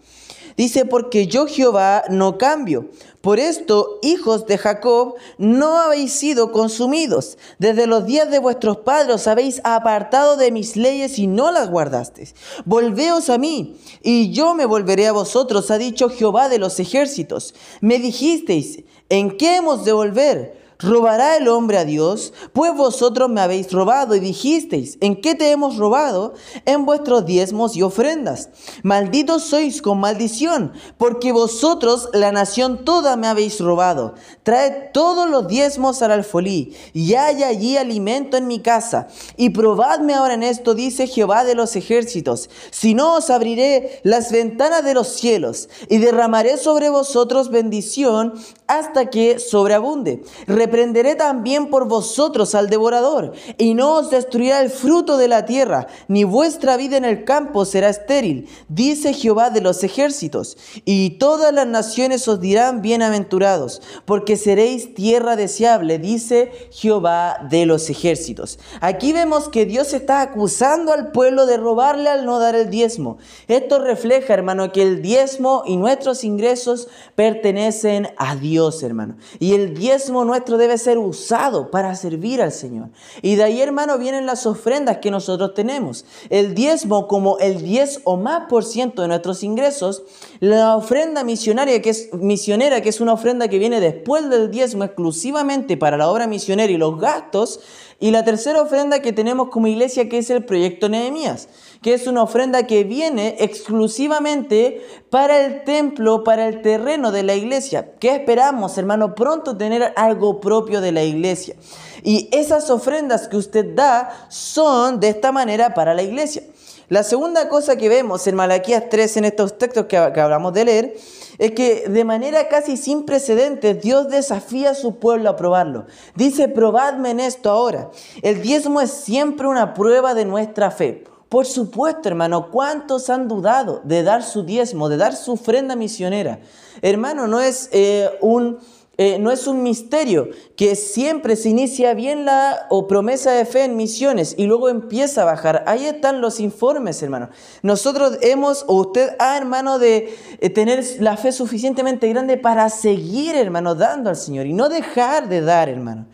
Dice, 0.57 0.85
porque 0.85 1.27
yo 1.27 1.47
Jehová 1.47 2.03
no 2.09 2.37
cambio. 2.37 2.89
Por 3.21 3.39
esto, 3.39 3.99
hijos 4.01 4.47
de 4.47 4.57
Jacob, 4.57 5.15
no 5.37 5.77
habéis 5.77 6.13
sido 6.13 6.51
consumidos. 6.51 7.37
Desde 7.59 7.85
los 7.85 8.05
días 8.05 8.31
de 8.31 8.39
vuestros 8.39 8.77
padres 8.77 9.27
habéis 9.27 9.61
apartado 9.63 10.37
de 10.37 10.51
mis 10.51 10.75
leyes 10.75 11.19
y 11.19 11.27
no 11.27 11.51
las 11.51 11.69
guardasteis. 11.69 12.33
Volveos 12.65 13.29
a 13.29 13.37
mí, 13.37 13.77
y 14.01 14.31
yo 14.31 14.55
me 14.55 14.65
volveré 14.65 15.07
a 15.07 15.11
vosotros, 15.11 15.69
ha 15.69 15.77
dicho 15.77 16.09
Jehová 16.09 16.49
de 16.49 16.57
los 16.57 16.79
ejércitos. 16.79 17.53
Me 17.79 17.99
dijisteis, 17.99 18.83
¿en 19.09 19.37
qué 19.37 19.57
hemos 19.57 19.85
de 19.85 19.93
volver? 19.93 20.60
¿Robará 20.81 21.37
el 21.37 21.47
hombre 21.47 21.77
a 21.77 21.85
Dios? 21.85 22.33
Pues 22.53 22.75
vosotros 22.75 23.29
me 23.29 23.41
habéis 23.41 23.71
robado 23.71 24.15
y 24.15 24.19
dijisteis, 24.19 24.97
¿en 24.99 25.21
qué 25.21 25.35
te 25.35 25.51
hemos 25.51 25.77
robado? 25.77 26.33
En 26.65 26.85
vuestros 26.85 27.25
diezmos 27.25 27.75
y 27.75 27.83
ofrendas. 27.83 28.49
Malditos 28.81 29.43
sois 29.43 29.81
con 29.81 29.99
maldición, 29.99 30.73
porque 30.97 31.31
vosotros, 31.31 32.09
la 32.13 32.31
nación 32.31 32.83
toda, 32.83 33.15
me 33.15 33.27
habéis 33.27 33.59
robado. 33.59 34.15
Traed 34.41 34.91
todos 34.91 35.29
los 35.29 35.47
diezmos 35.47 36.01
al 36.01 36.11
alfolí, 36.11 36.75
y 36.93 37.13
hay 37.13 37.43
allí 37.43 37.77
alimento 37.77 38.37
en 38.37 38.47
mi 38.47 38.59
casa. 38.59 39.07
Y 39.37 39.51
probadme 39.51 40.15
ahora 40.15 40.33
en 40.33 40.43
esto, 40.43 40.73
dice 40.73 41.05
Jehová 41.05 41.43
de 41.43 41.53
los 41.53 41.75
ejércitos. 41.75 42.49
Si 42.71 42.95
no, 42.95 43.17
os 43.17 43.29
abriré 43.29 43.99
las 44.03 44.31
ventanas 44.31 44.83
de 44.83 44.95
los 44.95 45.09
cielos, 45.09 45.69
y 45.89 45.99
derramaré 45.99 46.57
sobre 46.57 46.89
vosotros 46.89 47.49
bendición 47.49 48.33
hasta 48.71 49.09
que 49.09 49.37
sobreabunde 49.39 50.23
reprenderé 50.47 51.15
también 51.15 51.69
por 51.69 51.89
vosotros 51.89 52.55
al 52.55 52.69
devorador, 52.69 53.33
y 53.57 53.73
no 53.73 53.95
os 53.95 54.09
destruirá 54.09 54.61
el 54.61 54.69
fruto 54.69 55.17
de 55.17 55.27
la 55.27 55.45
tierra, 55.45 55.87
ni 56.07 56.23
vuestra 56.23 56.77
vida 56.77 56.95
en 56.95 57.03
el 57.03 57.25
campo 57.25 57.65
será 57.65 57.89
estéril, 57.89 58.47
dice 58.69 59.13
Jehová 59.13 59.49
de 59.49 59.59
los 59.59 59.83
ejércitos. 59.83 60.57
Y 60.85 61.11
todas 61.11 61.53
las 61.53 61.67
naciones 61.67 62.27
os 62.29 62.39
dirán 62.39 62.81
bienaventurados, 62.81 63.81
porque 64.05 64.37
seréis 64.37 64.93
tierra 64.93 65.35
deseable, 65.35 65.99
dice 65.99 66.51
Jehová 66.71 67.39
de 67.49 67.65
los 67.65 67.89
ejércitos. 67.89 68.57
Aquí 68.79 69.11
vemos 69.11 69.49
que 69.49 69.65
Dios 69.65 69.93
está 69.93 70.21
acusando 70.21 70.93
al 70.93 71.11
pueblo 71.11 71.45
de 71.45 71.57
robarle 71.57 72.09
al 72.09 72.25
no 72.25 72.39
dar 72.39 72.55
el 72.55 72.69
diezmo. 72.69 73.17
Esto 73.49 73.79
refleja, 73.79 74.33
hermano, 74.33 74.71
que 74.71 74.81
el 74.81 75.01
diezmo 75.01 75.63
y 75.65 75.75
nuestros 75.75 76.23
ingresos 76.23 76.87
pertenecen 77.15 78.07
a 78.17 78.35
Dios, 78.35 78.60
hermano. 78.83 79.15
Y 79.39 79.53
el 79.53 79.73
diezmo 79.73 80.25
nuestro 80.25 80.57
debe 80.57 80.77
ser 80.77 80.97
usado 80.97 81.71
para 81.71 81.95
servir 81.95 82.41
al 82.41 82.51
Señor. 82.51 82.89
Y 83.21 83.35
de 83.35 83.43
ahí, 83.43 83.61
hermano, 83.61 83.97
vienen 83.97 84.25
las 84.25 84.45
ofrendas 84.45 84.97
que 84.97 85.11
nosotros 85.11 85.53
tenemos. 85.53 86.05
El 86.29 86.53
diezmo 86.53 87.07
como 87.07 87.37
el 87.39 87.63
10 87.63 88.01
o 88.03 88.17
más 88.17 88.47
por 88.49 88.63
ciento 88.63 89.01
de 89.01 89.07
nuestros 89.07 89.43
ingresos, 89.43 90.03
la 90.39 90.75
ofrenda 90.75 91.23
misionaria 91.23 91.81
que 91.81 91.89
es 91.89 92.13
misionera, 92.13 92.81
que 92.81 92.89
es 92.89 93.01
una 93.01 93.13
ofrenda 93.13 93.47
que 93.47 93.59
viene 93.59 93.79
después 93.79 94.29
del 94.29 94.51
diezmo 94.51 94.83
exclusivamente 94.83 95.77
para 95.77 95.97
la 95.97 96.09
obra 96.09 96.27
misionera 96.27 96.71
y 96.71 96.77
los 96.77 96.99
gastos, 96.99 97.59
y 98.01 98.09
la 98.09 98.25
tercera 98.25 98.63
ofrenda 98.63 98.99
que 98.99 99.13
tenemos 99.13 99.49
como 99.49 99.67
iglesia 99.67 100.09
que 100.09 100.17
es 100.17 100.31
el 100.31 100.43
proyecto 100.43 100.89
Nehemías, 100.89 101.47
que 101.83 101.93
es 101.93 102.07
una 102.07 102.23
ofrenda 102.23 102.65
que 102.65 102.83
viene 102.83 103.35
exclusivamente 103.39 104.81
para 105.11 105.45
el 105.45 105.63
templo, 105.63 106.23
para 106.23 106.47
el 106.47 106.63
terreno 106.63 107.11
de 107.11 107.21
la 107.21 107.35
iglesia. 107.35 107.93
¿Qué 107.99 108.15
esperamos, 108.15 108.75
hermano? 108.79 109.13
Pronto 109.13 109.55
tener 109.55 109.93
algo 109.95 110.39
propio 110.39 110.81
de 110.81 110.91
la 110.91 111.03
iglesia. 111.03 111.55
Y 112.03 112.27
esas 112.31 112.71
ofrendas 112.71 113.27
que 113.27 113.37
usted 113.37 113.75
da 113.75 114.27
son 114.29 114.99
de 114.99 115.09
esta 115.09 115.31
manera 115.31 115.75
para 115.75 115.93
la 115.93 116.01
iglesia. 116.01 116.41
La 116.91 117.03
segunda 117.03 117.47
cosa 117.47 117.77
que 117.77 117.87
vemos 117.87 118.27
en 118.27 118.35
Malaquías 118.35 118.89
3, 118.89 119.15
en 119.15 119.23
estos 119.23 119.57
textos 119.57 119.85
que, 119.85 119.95
hablamos 119.95 120.51
de 120.51 120.65
leer, 120.65 120.97
es 121.37 121.51
que 121.51 121.87
de 121.87 122.03
manera 122.03 122.49
casi 122.49 122.75
sin 122.75 123.05
precedentes 123.05 123.81
Dios 123.81 124.09
desafía 124.09 124.71
a 124.71 124.75
su 124.75 124.97
pueblo 124.97 125.29
a 125.29 125.37
probarlo. 125.37 125.85
Dice, 126.15 126.49
probadme 126.49 127.11
en 127.11 127.21
esto 127.21 127.49
ahora. 127.49 127.91
El 128.21 128.41
diezmo 128.41 128.81
es 128.81 128.91
siempre 128.91 129.47
una 129.47 129.73
prueba 129.73 130.13
de 130.13 130.25
nuestra 130.25 130.69
fe. 130.69 131.05
Por 131.29 131.45
supuesto, 131.45 132.09
hermano, 132.09 132.51
¿cuántos 132.51 133.09
han 133.09 133.29
dudado 133.29 133.79
de 133.85 134.03
dar 134.03 134.21
su 134.21 134.43
diezmo, 134.43 134.89
de 134.89 134.97
dar 134.97 135.15
su 135.15 135.31
ofrenda 135.31 135.77
misionera? 135.77 136.41
Hermano, 136.81 137.25
no 137.25 137.39
es 137.39 137.69
eh, 137.71 138.09
un 138.19 138.59
eh, 138.97 139.17
no 139.19 139.31
es 139.31 139.47
un 139.47 139.63
misterio, 139.63 140.29
que 140.57 140.75
siempre 140.75 141.35
se 141.37 141.49
inicia 141.49 141.93
bien 141.93 142.25
la 142.25 142.67
o 142.69 142.87
promesa 142.87 143.31
de 143.31 143.45
fe 143.45 143.63
en 143.63 143.77
misiones 143.77 144.35
y 144.37 144.45
luego 144.45 144.67
empieza 144.67 145.21
a 145.21 145.25
bajar. 145.25 145.63
Ahí 145.65 145.85
están 145.85 146.19
los 146.19 146.41
informes, 146.41 147.01
hermano. 147.01 147.29
Nosotros 147.63 148.17
hemos, 148.21 148.65
o 148.67 148.75
usted 148.75 149.15
ha, 149.17 149.37
hermano, 149.37 149.79
de 149.79 150.13
eh, 150.39 150.49
tener 150.49 150.85
la 150.99 151.15
fe 151.15 151.31
suficientemente 151.31 152.09
grande 152.09 152.37
para 152.37 152.69
seguir, 152.69 153.35
hermano, 153.35 153.75
dando 153.75 154.09
al 154.09 154.17
Señor 154.17 154.45
y 154.45 154.53
no 154.53 154.67
dejar 154.67 155.29
de 155.29 155.41
dar, 155.41 155.69
hermano. 155.69 156.07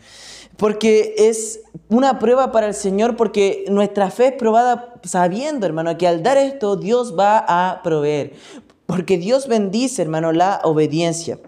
Porque 0.56 1.14
es 1.18 1.60
una 1.88 2.18
prueba 2.20 2.52
para 2.52 2.68
el 2.68 2.74
Señor, 2.74 3.16
porque 3.16 3.64
nuestra 3.68 4.10
fe 4.10 4.28
es 4.28 4.32
probada 4.34 4.94
sabiendo, 5.02 5.66
hermano, 5.66 5.98
que 5.98 6.06
al 6.06 6.22
dar 6.22 6.38
esto 6.38 6.76
Dios 6.76 7.18
va 7.18 7.44
a 7.46 7.82
proveer. 7.82 8.34
Porque 8.86 9.18
Dios 9.18 9.48
bendice, 9.48 10.00
hermano, 10.00 10.32
la 10.32 10.60
obediencia. 10.62 11.38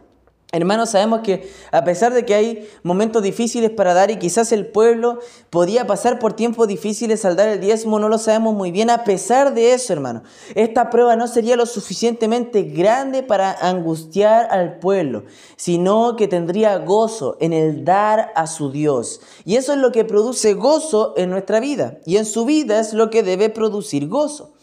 Hermanos, 0.52 0.90
sabemos 0.90 1.20
que 1.20 1.48
a 1.70 1.84
pesar 1.84 2.12
de 2.12 2.24
que 2.24 2.34
hay 2.34 2.68
momentos 2.82 3.22
difíciles 3.22 3.70
para 3.70 3.94
dar 3.94 4.10
y 4.10 4.18
quizás 4.18 4.50
el 4.50 4.66
pueblo 4.66 5.20
podía 5.48 5.86
pasar 5.86 6.18
por 6.18 6.32
tiempos 6.32 6.66
difíciles 6.66 7.24
al 7.24 7.36
dar 7.36 7.48
el 7.48 7.60
diezmo, 7.60 8.00
no 8.00 8.08
lo 8.08 8.18
sabemos 8.18 8.54
muy 8.54 8.72
bien. 8.72 8.90
A 8.90 9.04
pesar 9.04 9.54
de 9.54 9.74
eso, 9.74 9.92
hermano, 9.92 10.24
esta 10.56 10.90
prueba 10.90 11.14
no 11.14 11.28
sería 11.28 11.54
lo 11.54 11.66
suficientemente 11.66 12.62
grande 12.62 13.22
para 13.22 13.52
angustiar 13.52 14.48
al 14.50 14.80
pueblo, 14.80 15.22
sino 15.54 16.16
que 16.16 16.26
tendría 16.26 16.78
gozo 16.78 17.36
en 17.38 17.52
el 17.52 17.84
dar 17.84 18.32
a 18.34 18.48
su 18.48 18.72
Dios. 18.72 19.20
Y 19.44 19.54
eso 19.54 19.72
es 19.72 19.78
lo 19.78 19.92
que 19.92 20.04
produce 20.04 20.54
gozo 20.54 21.14
en 21.16 21.30
nuestra 21.30 21.60
vida. 21.60 21.98
Y 22.06 22.16
en 22.16 22.26
su 22.26 22.44
vida 22.44 22.80
es 22.80 22.92
lo 22.92 23.08
que 23.08 23.22
debe 23.22 23.50
producir 23.50 24.08
gozo. 24.08 24.54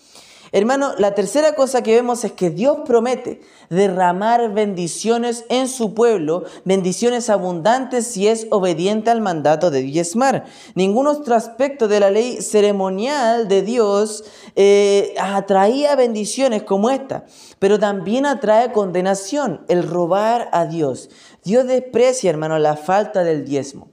Hermano, 0.51 0.93
la 0.97 1.13
tercera 1.13 1.53
cosa 1.53 1.83
que 1.83 1.95
vemos 1.95 2.23
es 2.23 2.31
que 2.31 2.49
Dios 2.49 2.77
promete 2.85 3.41
derramar 3.69 4.53
bendiciones 4.53 5.45
en 5.49 5.67
su 5.67 5.93
pueblo, 5.93 6.45
bendiciones 6.63 7.29
abundantes 7.29 8.07
si 8.07 8.27
es 8.27 8.47
obediente 8.51 9.09
al 9.09 9.21
mandato 9.21 9.71
de 9.71 9.81
diezmar. 9.81 10.45
Ningún 10.75 11.07
otro 11.07 11.35
aspecto 11.35 11.87
de 11.87 11.99
la 11.99 12.09
ley 12.09 12.41
ceremonial 12.41 13.47
de 13.47 13.61
Dios 13.61 14.23
eh, 14.55 15.13
atraía 15.19 15.95
bendiciones 15.95 16.63
como 16.63 16.89
esta, 16.89 17.25
pero 17.59 17.77
también 17.77 18.25
atrae 18.25 18.71
condenación, 18.71 19.65
el 19.67 19.83
robar 19.83 20.49
a 20.53 20.65
Dios. 20.65 21.09
Dios 21.43 21.67
desprecia, 21.67 22.29
hermano, 22.29 22.57
la 22.59 22.75
falta 22.75 23.23
del 23.23 23.45
diezmo. 23.45 23.89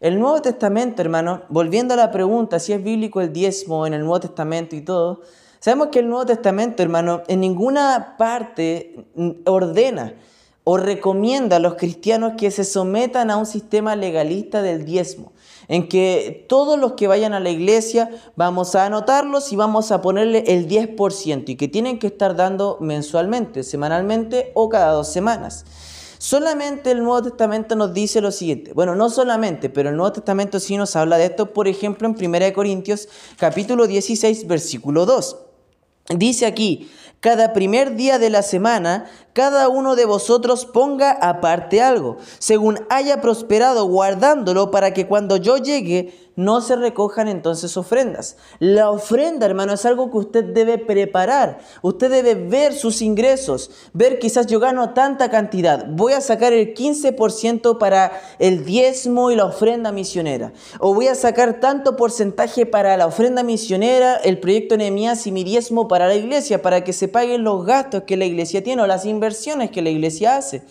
El 0.00 0.18
Nuevo 0.18 0.42
Testamento, 0.42 1.00
hermano, 1.00 1.44
volviendo 1.48 1.94
a 1.94 1.96
la 1.96 2.10
pregunta 2.10 2.58
si 2.58 2.72
es 2.72 2.82
bíblico 2.82 3.20
el 3.20 3.32
diezmo 3.32 3.86
en 3.86 3.94
el 3.94 4.00
Nuevo 4.00 4.20
Testamento 4.20 4.76
y 4.76 4.82
todo, 4.82 5.22
Sabemos 5.64 5.88
que 5.88 6.00
el 6.00 6.10
Nuevo 6.10 6.26
Testamento, 6.26 6.82
hermano, 6.82 7.22
en 7.26 7.40
ninguna 7.40 8.16
parte 8.18 9.06
ordena 9.46 10.12
o 10.62 10.76
recomienda 10.76 11.56
a 11.56 11.58
los 11.58 11.76
cristianos 11.76 12.34
que 12.36 12.50
se 12.50 12.64
sometan 12.64 13.30
a 13.30 13.38
un 13.38 13.46
sistema 13.46 13.96
legalista 13.96 14.60
del 14.60 14.84
diezmo, 14.84 15.32
en 15.68 15.88
que 15.88 16.44
todos 16.50 16.78
los 16.78 16.92
que 16.92 17.06
vayan 17.06 17.32
a 17.32 17.40
la 17.40 17.48
iglesia 17.48 18.10
vamos 18.36 18.74
a 18.74 18.84
anotarlos 18.84 19.54
y 19.54 19.56
vamos 19.56 19.90
a 19.90 20.02
ponerle 20.02 20.44
el 20.48 20.68
10% 20.68 21.44
y 21.46 21.56
que 21.56 21.68
tienen 21.68 21.98
que 21.98 22.08
estar 22.08 22.36
dando 22.36 22.76
mensualmente, 22.82 23.62
semanalmente 23.62 24.52
o 24.52 24.68
cada 24.68 24.92
dos 24.92 25.08
semanas. 25.08 25.64
Solamente 26.18 26.90
el 26.90 27.02
Nuevo 27.02 27.22
Testamento 27.22 27.74
nos 27.74 27.94
dice 27.94 28.20
lo 28.20 28.32
siguiente. 28.32 28.74
Bueno, 28.74 28.96
no 28.96 29.08
solamente, 29.08 29.70
pero 29.70 29.88
el 29.88 29.96
Nuevo 29.96 30.12
Testamento 30.12 30.60
sí 30.60 30.76
nos 30.76 30.94
habla 30.94 31.16
de 31.16 31.24
esto, 31.24 31.54
por 31.54 31.68
ejemplo, 31.68 32.06
en 32.06 32.34
1 32.34 32.52
Corintios 32.52 33.08
capítulo 33.38 33.86
16, 33.86 34.46
versículo 34.46 35.06
2. 35.06 35.38
Dice 36.08 36.46
aquí, 36.46 36.88
cada 37.24 37.54
primer 37.54 37.96
día 37.96 38.18
de 38.18 38.28
la 38.28 38.42
semana, 38.42 39.06
cada 39.32 39.70
uno 39.70 39.96
de 39.96 40.04
vosotros 40.04 40.66
ponga 40.66 41.10
aparte 41.10 41.80
algo, 41.80 42.18
según 42.38 42.80
haya 42.90 43.22
prosperado, 43.22 43.86
guardándolo 43.86 44.70
para 44.70 44.92
que 44.92 45.06
cuando 45.06 45.38
yo 45.38 45.56
llegue 45.56 46.12
no 46.36 46.60
se 46.60 46.76
recojan 46.76 47.28
entonces 47.28 47.76
ofrendas. 47.76 48.36
La 48.58 48.90
ofrenda, 48.90 49.46
hermano, 49.46 49.72
es 49.72 49.86
algo 49.86 50.10
que 50.10 50.18
usted 50.18 50.44
debe 50.44 50.78
preparar. 50.78 51.58
Usted 51.82 52.10
debe 52.10 52.34
ver 52.34 52.72
sus 52.74 53.02
ingresos, 53.02 53.70
ver 53.92 54.18
quizás 54.18 54.46
yo 54.46 54.58
gano 54.60 54.94
tanta 54.94 55.30
cantidad, 55.30 55.86
voy 55.88 56.12
a 56.12 56.20
sacar 56.20 56.52
el 56.52 56.74
15% 56.74 57.78
para 57.78 58.20
el 58.38 58.64
diezmo 58.64 59.30
y 59.30 59.36
la 59.36 59.46
ofrenda 59.46 59.92
misionera. 59.92 60.52
O 60.80 60.94
voy 60.94 61.08
a 61.08 61.14
sacar 61.14 61.60
tanto 61.60 61.96
porcentaje 61.96 62.66
para 62.66 62.96
la 62.96 63.06
ofrenda 63.06 63.42
misionera, 63.42 64.16
el 64.16 64.38
proyecto 64.38 64.76
Nehemías 64.76 65.26
y 65.26 65.32
mi 65.32 65.44
diezmo 65.44 65.88
para 65.88 66.08
la 66.08 66.14
iglesia, 66.14 66.62
para 66.62 66.82
que 66.84 66.92
se 66.92 67.08
paguen 67.14 67.44
los 67.44 67.64
gastos 67.64 68.02
que 68.02 68.16
la 68.16 68.24
iglesia 68.24 68.64
tiene 68.64 68.82
o 68.82 68.88
las 68.88 69.06
inversiones 69.06 69.70
que 69.70 69.82
la 69.82 69.90
iglesia 69.90 70.34
hace. 70.36 70.64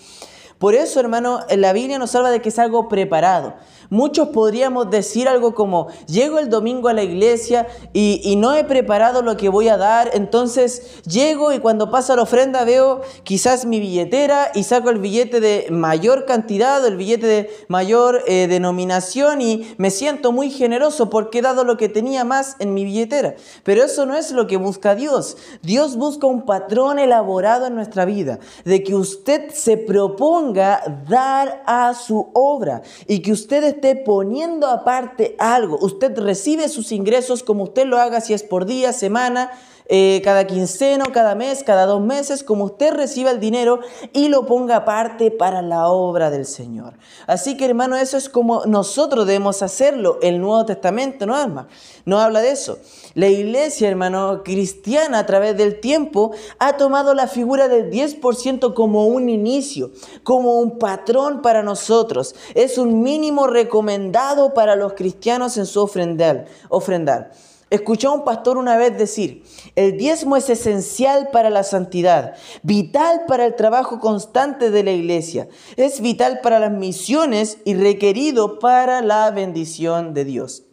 Por 0.59 0.75
eso, 0.75 0.99
hermano, 0.99 1.39
la 1.49 1.71
Biblia 1.71 1.97
nos 1.97 2.13
habla 2.15 2.31
de 2.31 2.41
que 2.41 2.49
es 2.49 2.59
algo 2.59 2.89
preparado. 2.89 3.53
Muchos 3.93 4.29
podríamos 4.29 4.89
decir 4.89 5.27
algo 5.27 5.53
como, 5.53 5.85
llego 6.07 6.39
el 6.39 6.49
domingo 6.49 6.89
a 6.89 6.93
la 6.93 7.03
iglesia 7.03 7.67
y, 7.93 8.35
no 8.37 8.55
he 8.55 8.63
preparado 8.63 9.21
lo 9.21 9.37
que 9.37 9.49
voy 9.49 9.67
a 9.67 9.77
dar, 9.77 10.09
entonces 10.15 11.03
llego 11.05 11.53
y 11.53 11.59
cuando 11.59 11.91
pasa 11.91 12.15
la 12.15 12.23
ofrenda 12.23 12.65
veo 12.65 13.01
quizás 13.21 13.65
mi 13.65 13.79
billetera 13.79 14.49
y 14.55 14.63
saco 14.63 14.89
el 14.89 14.97
billete 14.97 15.39
de 15.39 15.67
mayor 15.69 16.25
cantidad, 16.25 16.83
el 16.87 16.97
billete 16.97 17.27
de 17.27 17.49
mayor 17.67 18.23
eh, 18.25 18.47
denominación 18.47 19.41
y 19.41 19.75
me 19.77 19.91
siento 19.91 20.31
muy 20.31 20.49
generoso 20.49 21.11
porque 21.11 21.37
he 21.37 21.41
dado 21.43 21.63
lo 21.63 21.77
que 21.77 21.87
tenía 21.87 22.23
más 22.23 22.55
en 22.57 22.73
mi 22.73 22.85
billetera. 22.85 23.35
Pero 23.63 23.83
eso 23.83 24.07
no 24.07 24.15
es 24.17 24.31
lo 24.31 24.47
que 24.47 24.57
busca 24.57 24.95
Dios. 24.95 25.37
Dios 25.61 25.97
busca 25.97 26.25
un 26.25 26.47
patrón 26.47 26.97
elaborado 26.97 27.67
en 27.67 27.75
nuestra 27.75 28.05
vida, 28.05 28.39
de 28.65 28.83
que 28.83 28.95
usted 28.95 29.51
se 29.51 29.77
proponga 29.77 31.03
dar 31.07 31.61
a 31.67 31.93
su 31.93 32.31
obra 32.33 32.81
y 33.07 33.19
que 33.19 33.31
usted 33.31 33.63
poniendo 34.05 34.67
aparte 34.67 35.35
algo. 35.37 35.77
Usted 35.81 36.17
recibe 36.17 36.69
sus 36.69 36.91
ingresos 36.91 37.43
como 37.43 37.65
usted 37.65 37.85
lo 37.85 37.97
haga, 37.97 38.21
si 38.21 38.33
es 38.33 38.43
por 38.43 38.65
día, 38.65 38.93
semana, 38.93 39.51
eh, 39.87 40.21
cada 40.23 40.47
quinceno, 40.47 41.05
cada 41.11 41.35
mes, 41.35 41.63
cada 41.63 41.85
dos 41.85 42.01
meses, 42.01 42.43
como 42.43 42.65
usted 42.65 42.93
reciba 42.93 43.31
el 43.31 43.39
dinero 43.39 43.79
y 44.13 44.29
lo 44.29 44.45
ponga 44.45 44.77
aparte 44.77 45.29
para 45.29 45.61
la 45.61 45.87
obra 45.87 46.29
del 46.29 46.45
Señor. 46.45 46.93
Así 47.27 47.57
que 47.57 47.65
hermano, 47.65 47.95
eso 47.97 48.17
es 48.17 48.29
como 48.29 48.65
nosotros 48.65 49.27
debemos 49.27 49.61
hacerlo. 49.61 50.19
El 50.21 50.39
Nuevo 50.39 50.65
Testamento 50.65 51.25
no, 51.25 51.35
arma, 51.35 51.67
no 52.05 52.19
habla 52.19 52.41
de 52.41 52.51
eso. 52.51 52.77
La 53.13 53.27
iglesia, 53.27 53.89
hermano, 53.89 54.41
cristiana 54.43 55.19
a 55.19 55.25
través 55.25 55.57
del 55.57 55.79
tiempo 55.79 56.31
ha 56.59 56.77
tomado 56.77 57.13
la 57.13 57.27
figura 57.27 57.67
del 57.67 57.91
10% 57.91 58.73
como 58.73 59.07
un 59.07 59.29
inicio, 59.29 59.91
como 60.23 60.59
un 60.59 60.79
patrón 60.79 61.41
para 61.41 61.61
nosotros. 61.61 62.35
Es 62.55 62.77
un 62.77 63.03
mínimo 63.03 63.47
recomendado 63.47 64.53
para 64.53 64.75
los 64.75 64.93
cristianos 64.93 65.57
en 65.57 65.65
su 65.65 65.81
ofrendar. 65.81 66.45
ofrendar. 66.69 67.31
Escuchó 67.73 68.11
a 68.11 68.13
un 68.13 68.23
pastor 68.23 68.59
una 68.59 68.77
vez 68.77 68.95
decir, 68.99 69.43
el 69.75 69.97
diezmo 69.97 70.37
es 70.37 70.47
esencial 70.47 71.29
para 71.31 71.49
la 71.49 71.63
santidad, 71.63 72.35
vital 72.61 73.21
para 73.27 73.47
el 73.47 73.55
trabajo 73.55 73.99
constante 73.99 74.69
de 74.69 74.83
la 74.83 74.91
iglesia, 74.91 75.47
es 75.75 75.99
vital 75.99 76.41
para 76.43 76.59
las 76.59 76.71
misiones 76.71 77.57
y 77.65 77.73
requerido 77.73 78.59
para 78.59 79.01
la 79.01 79.31
bendición 79.31 80.13
de 80.13 80.23
Dios. 80.23 80.65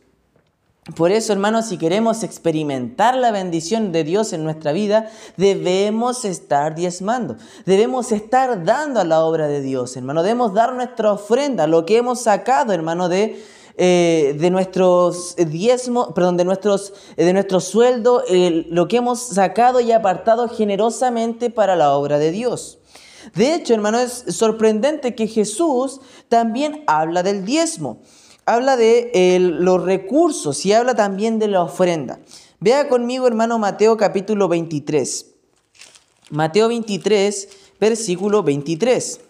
Por 0.95 1.11
eso, 1.11 1.33
hermanos, 1.33 1.69
si 1.69 1.79
queremos 1.79 2.23
experimentar 2.23 3.17
la 3.17 3.31
bendición 3.31 3.93
de 3.93 4.05
Dios 4.05 4.35
en 4.35 4.45
nuestra 4.45 4.73
vida, 4.73 5.11
debemos 5.39 6.27
estar 6.27 6.75
diezmando, 6.75 7.37
debemos 7.65 8.13
estar 8.13 8.63
dando 8.63 9.01
a 9.01 9.05
la 9.05 9.25
obra 9.25 9.49
de 9.49 9.63
Dios, 9.63 9.97
hermano, 9.97 10.23
debemos 10.23 10.53
dar 10.53 10.75
nuestra 10.75 11.15
ofrenda, 11.15 11.67
lo 11.67 11.87
que 11.87 11.97
hemos 11.97 12.21
sacado, 12.21 12.75
hermano, 12.75 13.09
de 13.09 13.43
eh, 13.83 14.37
de 14.39 14.51
nuestros 14.51 15.37
diezmos, 15.37 16.13
perdón, 16.15 16.37
de 16.37 16.45
nuestros, 16.45 16.93
eh, 17.17 17.25
de 17.25 17.33
nuestro 17.33 17.61
sueldo, 17.61 18.23
lo 18.29 18.89
que 18.89 18.99
hemos 18.99 19.21
sacado 19.21 19.81
y 19.81 19.91
apartado 19.91 20.51
generosamente 20.51 21.49
para 21.49 21.77
la 21.77 21.95
obra 21.95 22.19
de 22.19 22.31
Dios. 22.31 22.79
De 23.35 23.55
hecho, 23.55 23.73
hermano, 23.73 23.99
es 23.99 24.25
sorprendente 24.29 25.15
que 25.15 25.27
Jesús 25.27 26.03
también 26.29 26.85
habla 26.87 27.23
del 27.23 27.47
diezmo, 27.47 28.03
habla 28.45 28.77
de 28.77 29.39
los 29.41 29.83
recursos 29.83 30.67
y 30.67 30.75
habla 30.75 30.95
también 30.95 31.39
de 31.39 31.49
la 31.49 31.63
ofrenda. 31.63 32.21
Vea 32.59 32.87
conmigo, 32.87 33.27
hermano, 33.27 33.59
Mateo 33.59 33.97
capítulo 33.97 34.47
23. 34.49 35.25
Mateo 36.29 36.69
23, 36.69 37.49
versículo 37.81 38.43
23. 38.43 39.21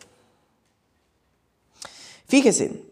Fíjese, 2.27 2.90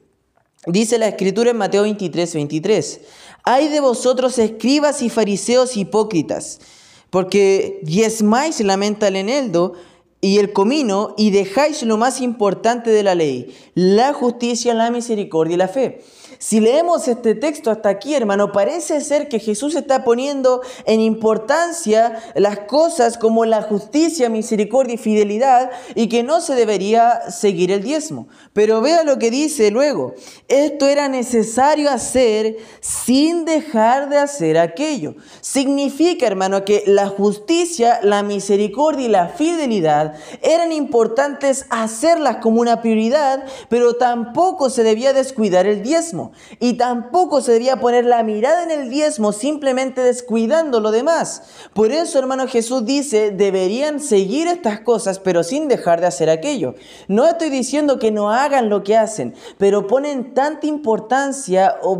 Dice 0.68 0.98
la 0.98 1.08
escritura 1.08 1.50
en 1.50 1.56
Mateo 1.56 1.82
23, 1.82 2.34
23. 2.34 3.00
Hay 3.44 3.68
de 3.68 3.80
vosotros 3.80 4.38
escribas 4.38 5.00
y 5.00 5.08
fariseos 5.08 5.78
hipócritas, 5.78 6.60
porque 7.08 7.80
diezmáis 7.82 8.60
la 8.60 8.76
menta 8.76 9.08
el 9.08 9.16
eneldo 9.16 9.72
y 10.20 10.36
el 10.36 10.52
comino 10.52 11.14
y 11.16 11.30
dejáis 11.30 11.82
lo 11.84 11.96
más 11.96 12.20
importante 12.20 12.90
de 12.90 13.02
la 13.02 13.14
ley, 13.14 13.56
la 13.74 14.12
justicia, 14.12 14.74
la 14.74 14.90
misericordia 14.90 15.54
y 15.54 15.58
la 15.58 15.68
fe. 15.68 16.02
Si 16.40 16.60
leemos 16.60 17.08
este 17.08 17.34
texto 17.34 17.68
hasta 17.68 17.88
aquí, 17.88 18.14
hermano, 18.14 18.52
parece 18.52 19.00
ser 19.00 19.28
que 19.28 19.40
Jesús 19.40 19.74
está 19.74 20.04
poniendo 20.04 20.62
en 20.84 21.00
importancia 21.00 22.22
las 22.36 22.60
cosas 22.60 23.18
como 23.18 23.44
la 23.44 23.62
justicia, 23.62 24.28
misericordia 24.28 24.94
y 24.94 24.98
fidelidad 24.98 25.72
y 25.96 26.08
que 26.08 26.22
no 26.22 26.40
se 26.40 26.54
debería 26.54 27.28
seguir 27.32 27.72
el 27.72 27.82
diezmo. 27.82 28.28
Pero 28.52 28.80
vea 28.80 29.02
lo 29.02 29.18
que 29.18 29.32
dice 29.32 29.72
luego. 29.72 30.14
Esto 30.46 30.86
era 30.86 31.08
necesario 31.08 31.90
hacer 31.90 32.56
sin 32.80 33.44
dejar 33.44 34.08
de 34.08 34.18
hacer 34.18 34.58
aquello. 34.58 35.16
Significa, 35.40 36.28
hermano, 36.28 36.64
que 36.64 36.84
la 36.86 37.08
justicia, 37.08 37.98
la 38.04 38.22
misericordia 38.22 39.06
y 39.06 39.08
la 39.10 39.28
fidelidad 39.28 40.14
eran 40.40 40.70
importantes 40.70 41.66
hacerlas 41.70 42.36
como 42.36 42.60
una 42.60 42.80
prioridad, 42.80 43.44
pero 43.68 43.96
tampoco 43.96 44.70
se 44.70 44.84
debía 44.84 45.12
descuidar 45.12 45.66
el 45.66 45.82
diezmo. 45.82 46.27
Y 46.60 46.74
tampoco 46.74 47.40
se 47.40 47.52
debía 47.52 47.80
poner 47.80 48.04
la 48.04 48.22
mirada 48.22 48.62
en 48.62 48.70
el 48.70 48.90
diezmo 48.90 49.32
simplemente 49.32 50.00
descuidando 50.00 50.80
lo 50.80 50.90
demás. 50.90 51.42
Por 51.74 51.92
eso, 51.92 52.18
hermano, 52.18 52.46
Jesús 52.48 52.84
dice, 52.84 53.30
deberían 53.30 54.00
seguir 54.00 54.48
estas 54.48 54.80
cosas, 54.80 55.18
pero 55.18 55.42
sin 55.42 55.68
dejar 55.68 56.00
de 56.00 56.06
hacer 56.06 56.30
aquello. 56.30 56.74
No 57.06 57.26
estoy 57.26 57.50
diciendo 57.50 57.98
que 57.98 58.10
no 58.10 58.30
hagan 58.30 58.68
lo 58.68 58.82
que 58.82 58.96
hacen, 58.96 59.34
pero 59.58 59.86
ponen 59.86 60.34
tanta 60.34 60.66
importancia, 60.66 61.76
o 61.82 61.98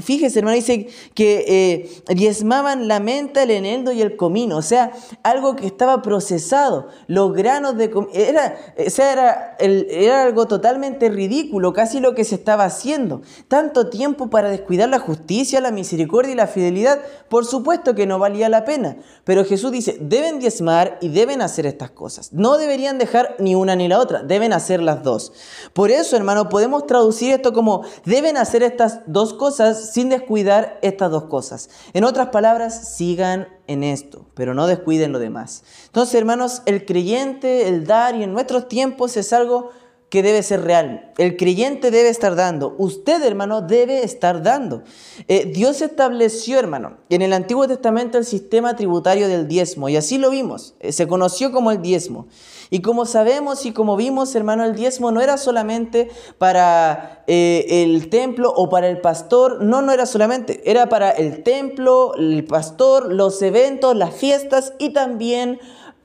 fíjese, 0.00 0.38
hermano, 0.38 0.56
dice 0.56 0.88
que 1.14 1.44
eh, 1.48 2.14
diezmaban 2.14 2.88
la 2.88 3.00
menta, 3.00 3.42
el 3.42 3.50
eneldo 3.50 3.92
y 3.92 4.02
el 4.02 4.16
comino, 4.16 4.56
o 4.56 4.62
sea, 4.62 4.92
algo 5.22 5.56
que 5.56 5.66
estaba 5.66 6.02
procesado. 6.02 6.88
Los 7.06 7.32
granos 7.32 7.76
de 7.76 7.90
era, 8.12 8.56
era, 8.76 9.56
era 9.58 10.22
algo 10.22 10.46
totalmente 10.46 11.08
ridículo, 11.08 11.72
casi 11.72 12.00
lo 12.00 12.14
que 12.14 12.24
se 12.24 12.34
estaba 12.34 12.64
haciendo. 12.64 13.22
Tanto 13.58 13.88
tiempo 13.88 14.30
para 14.30 14.50
descuidar 14.50 14.88
la 14.88 15.00
justicia, 15.00 15.60
la 15.60 15.72
misericordia 15.72 16.30
y 16.30 16.36
la 16.36 16.46
fidelidad, 16.46 17.00
por 17.28 17.44
supuesto 17.44 17.96
que 17.96 18.06
no 18.06 18.20
valía 18.20 18.48
la 18.48 18.64
pena. 18.64 18.98
Pero 19.24 19.44
Jesús 19.44 19.72
dice, 19.72 19.98
deben 20.00 20.38
diezmar 20.38 20.96
y 21.00 21.08
deben 21.08 21.42
hacer 21.42 21.66
estas 21.66 21.90
cosas. 21.90 22.32
No 22.32 22.56
deberían 22.56 22.98
dejar 22.98 23.34
ni 23.40 23.56
una 23.56 23.74
ni 23.74 23.88
la 23.88 23.98
otra, 23.98 24.22
deben 24.22 24.52
hacer 24.52 24.80
las 24.80 25.02
dos. 25.02 25.32
Por 25.72 25.90
eso, 25.90 26.14
hermano, 26.14 26.48
podemos 26.48 26.86
traducir 26.86 27.32
esto 27.32 27.52
como 27.52 27.82
deben 28.04 28.36
hacer 28.36 28.62
estas 28.62 29.00
dos 29.06 29.34
cosas 29.34 29.90
sin 29.92 30.08
descuidar 30.08 30.78
estas 30.80 31.10
dos 31.10 31.24
cosas. 31.24 31.68
En 31.94 32.04
otras 32.04 32.28
palabras, 32.28 32.94
sigan 32.94 33.48
en 33.66 33.82
esto, 33.82 34.24
pero 34.34 34.54
no 34.54 34.68
descuiden 34.68 35.10
lo 35.10 35.18
demás. 35.18 35.64
Entonces, 35.86 36.14
hermanos, 36.14 36.62
el 36.64 36.86
creyente, 36.86 37.66
el 37.66 37.88
dar 37.88 38.14
y 38.14 38.22
en 38.22 38.32
nuestros 38.32 38.68
tiempos 38.68 39.16
es 39.16 39.32
algo 39.32 39.70
que 40.08 40.22
debe 40.22 40.42
ser 40.42 40.62
real. 40.62 41.12
El 41.18 41.36
creyente 41.36 41.90
debe 41.90 42.08
estar 42.08 42.34
dando. 42.34 42.74
Usted, 42.78 43.22
hermano, 43.22 43.60
debe 43.60 44.02
estar 44.04 44.42
dando. 44.42 44.82
Eh, 45.28 45.50
Dios 45.52 45.82
estableció, 45.82 46.58
hermano, 46.58 46.96
en 47.10 47.20
el 47.20 47.32
Antiguo 47.32 47.68
Testamento 47.68 48.16
el 48.16 48.24
sistema 48.24 48.74
tributario 48.74 49.28
del 49.28 49.48
diezmo, 49.48 49.88
y 49.88 49.96
así 49.96 50.16
lo 50.16 50.30
vimos. 50.30 50.74
Eh, 50.80 50.92
se 50.92 51.06
conoció 51.06 51.52
como 51.52 51.70
el 51.70 51.82
diezmo. 51.82 52.26
Y 52.70 52.80
como 52.80 53.06
sabemos 53.06 53.64
y 53.66 53.72
como 53.72 53.96
vimos, 53.96 54.34
hermano, 54.34 54.64
el 54.64 54.74
diezmo 54.74 55.10
no 55.10 55.20
era 55.20 55.38
solamente 55.38 56.10
para 56.36 57.24
eh, 57.26 57.64
el 57.84 58.10
templo 58.10 58.52
o 58.54 58.68
para 58.68 58.88
el 58.88 59.00
pastor, 59.00 59.62
no, 59.62 59.80
no 59.82 59.92
era 59.92 60.06
solamente, 60.06 60.62
era 60.70 60.88
para 60.88 61.10
el 61.10 61.42
templo, 61.42 62.14
el 62.14 62.44
pastor, 62.44 63.12
los 63.12 63.40
eventos, 63.40 63.96
las 63.96 64.14
fiestas 64.14 64.74
y 64.78 64.90
también 64.90 65.58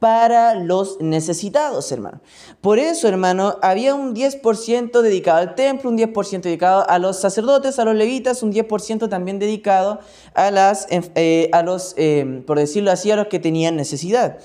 para 0.04 0.56
los 0.56 1.00
necesitados, 1.00 1.90
hermano. 1.94 2.20
Por 2.60 2.78
eso, 2.78 3.08
hermano, 3.08 3.58
había 3.62 3.96
un 3.96 4.14
10% 4.14 5.00
dedicado 5.00 5.38
al 5.38 5.56
templo, 5.56 5.90
un 5.90 5.98
10% 5.98 6.42
dedicado 6.42 6.86
a 6.90 7.00
los 7.00 7.22
sacerdotes, 7.22 7.80
a 7.80 7.86
los 7.86 7.96
levitas, 7.96 8.44
un 8.44 8.52
10% 8.52 9.08
también 9.08 9.40
dedicado 9.40 10.02
a, 10.34 10.52
las, 10.52 10.88
eh, 10.90 11.50
a 11.54 11.64
los, 11.64 11.94
eh, 11.96 12.44
por 12.46 12.60
decirlo 12.60 12.92
así, 12.92 13.12
a 13.12 13.16
los 13.16 13.28
que 13.28 13.40
tenían 13.40 13.78
necesidad. 13.78 14.40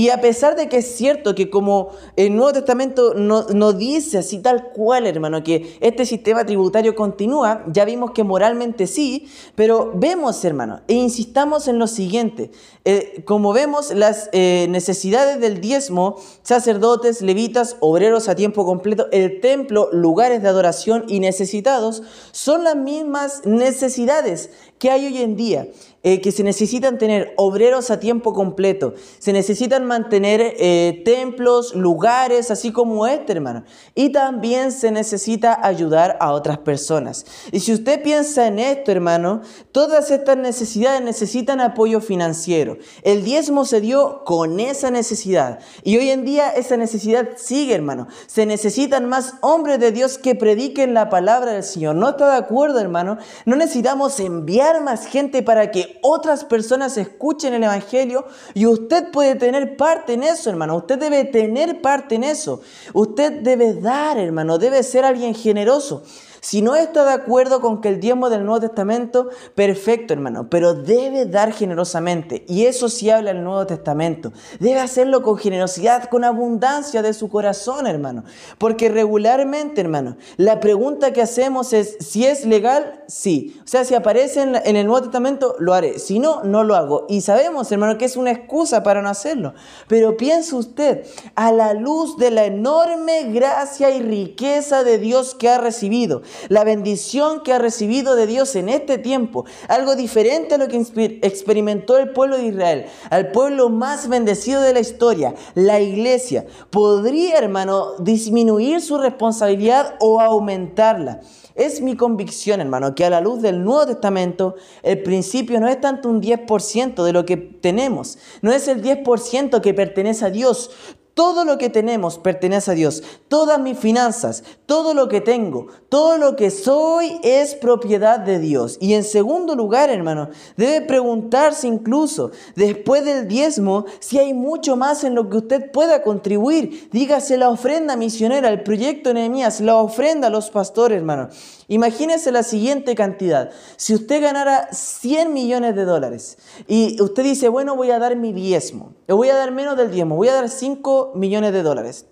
Y 0.00 0.08
a 0.08 0.18
pesar 0.22 0.56
de 0.56 0.70
que 0.70 0.78
es 0.78 0.96
cierto 0.96 1.34
que 1.34 1.50
como 1.50 1.90
el 2.16 2.34
Nuevo 2.34 2.54
Testamento 2.54 3.12
no, 3.12 3.44
no, 3.48 3.74
dice 3.74 4.16
así 4.16 4.38
tal 4.38 4.70
cual, 4.70 5.06
hermano, 5.06 5.44
que 5.44 5.76
este 5.82 6.06
sistema 6.06 6.46
tributario 6.46 6.94
continúa, 6.94 7.66
ya 7.66 7.84
vimos 7.84 8.12
que 8.12 8.24
moralmente 8.24 8.86
sí, 8.86 9.28
pero 9.56 9.92
vemos, 9.94 10.42
hermano, 10.42 10.80
e 10.88 10.94
insistamos 10.94 11.68
en 11.68 11.78
lo 11.78 11.86
siguiente. 11.86 12.50
Eh, 12.86 13.24
como 13.26 13.52
vemos, 13.52 13.92
las 13.94 14.30
eh, 14.32 14.68
necesidades 14.70 15.38
del 15.38 15.60
diezmo, 15.60 16.16
sacerdotes, 16.42 17.20
levitas, 17.20 17.76
obreros 17.80 18.30
a 18.30 18.34
tiempo 18.34 18.64
completo, 18.64 19.06
el 19.12 19.42
templo, 19.42 19.90
lugares 19.92 20.40
de 20.40 20.48
adoración 20.48 21.04
y 21.08 21.20
necesitados, 21.20 22.02
son 22.32 22.64
las 22.64 22.74
mismas 22.74 23.42
necesidades 23.44 24.48
que 24.78 24.90
hay 24.90 25.04
hoy 25.04 25.18
en 25.18 25.36
día. 25.36 25.68
Eh, 26.02 26.22
que 26.22 26.32
se 26.32 26.42
necesitan 26.42 26.96
tener 26.96 27.34
obreros 27.36 27.90
a 27.90 28.00
tiempo 28.00 28.32
completo, 28.32 28.94
se 29.18 29.34
necesitan 29.34 29.84
mantener 29.84 30.54
eh, 30.58 31.02
templos, 31.04 31.74
lugares, 31.74 32.50
así 32.50 32.72
como 32.72 33.06
este, 33.06 33.32
hermano. 33.32 33.64
Y 33.94 34.08
también 34.08 34.72
se 34.72 34.90
necesita 34.92 35.60
ayudar 35.62 36.16
a 36.18 36.32
otras 36.32 36.56
personas. 36.56 37.26
Y 37.52 37.60
si 37.60 37.74
usted 37.74 38.02
piensa 38.02 38.46
en 38.46 38.58
esto, 38.58 38.90
hermano, 38.90 39.42
todas 39.72 40.10
estas 40.10 40.38
necesidades 40.38 41.02
necesitan 41.02 41.60
apoyo 41.60 42.00
financiero. 42.00 42.78
El 43.02 43.22
diezmo 43.22 43.66
se 43.66 43.82
dio 43.82 44.24
con 44.24 44.58
esa 44.58 44.90
necesidad. 44.90 45.58
Y 45.84 45.98
hoy 45.98 46.08
en 46.08 46.24
día 46.24 46.48
esa 46.48 46.78
necesidad 46.78 47.28
sigue, 47.36 47.74
hermano. 47.74 48.08
Se 48.26 48.46
necesitan 48.46 49.06
más 49.06 49.34
hombres 49.42 49.78
de 49.78 49.92
Dios 49.92 50.16
que 50.16 50.34
prediquen 50.34 50.94
la 50.94 51.10
palabra 51.10 51.52
del 51.52 51.62
Señor. 51.62 51.94
¿No 51.96 52.08
está 52.08 52.30
de 52.30 52.38
acuerdo, 52.38 52.80
hermano? 52.80 53.18
No 53.44 53.56
necesitamos 53.56 54.18
enviar 54.18 54.82
más 54.82 55.04
gente 55.04 55.42
para 55.42 55.70
que 55.70 55.89
otras 56.02 56.44
personas 56.44 56.96
escuchen 56.96 57.54
el 57.54 57.64
Evangelio 57.64 58.26
y 58.54 58.66
usted 58.66 59.10
puede 59.10 59.34
tener 59.34 59.76
parte 59.76 60.14
en 60.14 60.22
eso, 60.22 60.50
hermano. 60.50 60.76
Usted 60.76 60.98
debe 60.98 61.24
tener 61.24 61.80
parte 61.80 62.14
en 62.14 62.24
eso. 62.24 62.60
Usted 62.92 63.40
debe 63.42 63.74
dar, 63.74 64.18
hermano. 64.18 64.58
Debe 64.58 64.82
ser 64.82 65.04
alguien 65.04 65.34
generoso. 65.34 66.02
Si 66.40 66.62
no 66.62 66.74
está 66.74 67.04
de 67.04 67.12
acuerdo 67.12 67.60
con 67.60 67.80
que 67.80 67.88
el 67.88 68.00
diezmo 68.00 68.30
del 68.30 68.44
Nuevo 68.44 68.60
Testamento, 68.60 69.28
perfecto 69.54 70.14
hermano, 70.14 70.48
pero 70.48 70.74
debe 70.74 71.26
dar 71.26 71.52
generosamente. 71.52 72.44
Y 72.48 72.66
eso 72.66 72.88
sí 72.88 73.10
habla 73.10 73.32
el 73.32 73.44
Nuevo 73.44 73.66
Testamento. 73.66 74.32
Debe 74.58 74.80
hacerlo 74.80 75.22
con 75.22 75.36
generosidad, 75.36 76.08
con 76.08 76.24
abundancia 76.24 77.02
de 77.02 77.12
su 77.12 77.28
corazón, 77.28 77.86
hermano. 77.86 78.24
Porque 78.58 78.88
regularmente, 78.88 79.80
hermano, 79.80 80.16
la 80.36 80.60
pregunta 80.60 81.12
que 81.12 81.22
hacemos 81.22 81.72
es, 81.72 81.96
si 82.00 82.26
es 82.26 82.46
legal, 82.46 83.04
sí. 83.06 83.60
O 83.64 83.66
sea, 83.66 83.84
si 83.84 83.94
aparece 83.94 84.42
en, 84.42 84.76
el 84.76 84.86
Nuevo 84.86 85.02
Testamento, 85.02 85.56
lo 85.58 85.74
haré. 85.74 85.98
Si 85.98 86.18
no, 86.18 86.42
no 86.44 86.64
lo 86.64 86.74
hago. 86.74 87.06
Y 87.08 87.20
sabemos, 87.20 87.70
hermano, 87.70 87.98
que 87.98 88.04
es 88.06 88.16
una 88.16 88.30
excusa 88.30 88.82
para 88.82 89.02
no 89.02 89.08
hacerlo. 89.08 89.54
Pero 89.88 90.16
piense 90.16 90.54
usted, 90.54 91.04
a 91.34 91.52
la 91.52 91.74
luz 91.74 92.16
de 92.16 92.30
la 92.30 92.44
enorme 92.44 93.24
gracia 93.32 93.90
y 93.90 94.00
riqueza 94.00 94.84
de 94.84 94.98
Dios 94.98 95.34
que 95.34 95.48
ha 95.48 95.58
recibido, 95.58 96.22
la 96.48 96.64
bendición 96.64 97.42
que 97.42 97.52
ha 97.52 97.58
recibido 97.58 98.16
de 98.16 98.26
Dios 98.26 98.56
en 98.56 98.68
este 98.68 98.98
tiempo, 98.98 99.44
algo 99.68 99.96
diferente 99.96 100.54
a 100.54 100.58
lo 100.58 100.68
que 100.68 100.76
experimentó 101.22 101.98
el 101.98 102.10
pueblo 102.10 102.36
de 102.36 102.46
Israel, 102.46 102.86
al 103.10 103.32
pueblo 103.32 103.68
más 103.68 104.08
bendecido 104.08 104.62
de 104.62 104.72
la 104.72 104.80
historia, 104.80 105.34
la 105.54 105.80
iglesia, 105.80 106.46
podría, 106.70 107.38
hermano, 107.38 107.96
disminuir 107.98 108.80
su 108.80 108.98
responsabilidad 108.98 109.94
o 110.00 110.20
aumentarla. 110.20 111.20
Es 111.54 111.80
mi 111.80 111.96
convicción, 111.96 112.60
hermano, 112.60 112.94
que 112.94 113.04
a 113.04 113.10
la 113.10 113.20
luz 113.20 113.42
del 113.42 113.64
Nuevo 113.64 113.86
Testamento, 113.86 114.54
el 114.82 115.02
principio 115.02 115.60
no 115.60 115.68
es 115.68 115.80
tanto 115.80 116.08
un 116.08 116.22
10% 116.22 117.04
de 117.04 117.12
lo 117.12 117.26
que 117.26 117.36
tenemos, 117.36 118.18
no 118.40 118.52
es 118.52 118.68
el 118.68 118.82
10% 118.82 119.60
que 119.60 119.74
pertenece 119.74 120.24
a 120.24 120.30
Dios. 120.30 120.70
Todo 121.14 121.44
lo 121.44 121.58
que 121.58 121.70
tenemos 121.70 122.18
pertenece 122.18 122.70
a 122.70 122.74
Dios. 122.74 123.02
Todas 123.28 123.60
mis 123.60 123.78
finanzas, 123.78 124.44
todo 124.66 124.94
lo 124.94 125.08
que 125.08 125.20
tengo, 125.20 125.66
todo 125.88 126.18
lo 126.18 126.36
que 126.36 126.50
soy 126.50 127.18
es 127.22 127.54
propiedad 127.54 128.20
de 128.20 128.38
Dios. 128.38 128.78
Y 128.80 128.94
en 128.94 129.04
segundo 129.04 129.54
lugar, 129.54 129.90
hermano, 129.90 130.30
debe 130.56 130.80
preguntarse 130.80 131.66
incluso 131.66 132.30
después 132.54 133.04
del 133.04 133.26
diezmo 133.26 133.86
si 133.98 134.18
hay 134.18 134.34
mucho 134.34 134.76
más 134.76 135.04
en 135.04 135.14
lo 135.14 135.28
que 135.28 135.38
usted 135.38 135.70
pueda 135.70 136.02
contribuir. 136.02 136.88
Dígase 136.92 137.36
la 137.36 137.50
ofrenda 137.50 137.96
misionera, 137.96 138.48
el 138.48 138.62
proyecto 138.62 139.12
Nehemías, 139.12 139.60
la 139.60 139.76
ofrenda 139.76 140.28
a 140.28 140.30
los 140.30 140.50
pastores, 140.50 140.98
hermano. 140.98 141.28
Imagínese 141.70 142.32
la 142.32 142.42
siguiente 142.42 142.96
cantidad. 142.96 143.52
Si 143.76 143.94
usted 143.94 144.20
ganara 144.20 144.68
100 144.72 145.32
millones 145.32 145.76
de 145.76 145.84
dólares 145.84 146.36
y 146.66 147.00
usted 147.00 147.22
dice, 147.22 147.48
bueno, 147.48 147.76
voy 147.76 147.92
a 147.92 148.00
dar 148.00 148.16
mi 148.16 148.32
diezmo, 148.32 148.94
o 149.08 149.14
voy 149.14 149.28
a 149.28 149.36
dar 149.36 149.52
menos 149.52 149.76
del 149.76 149.92
diezmo, 149.92 150.16
voy 150.16 150.26
a 150.26 150.34
dar 150.34 150.48
5 150.48 151.12
millones 151.14 151.52
de 151.52 151.62
dólares. 151.62 152.06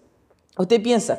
Usted 0.57 0.81
piensa, 0.81 1.19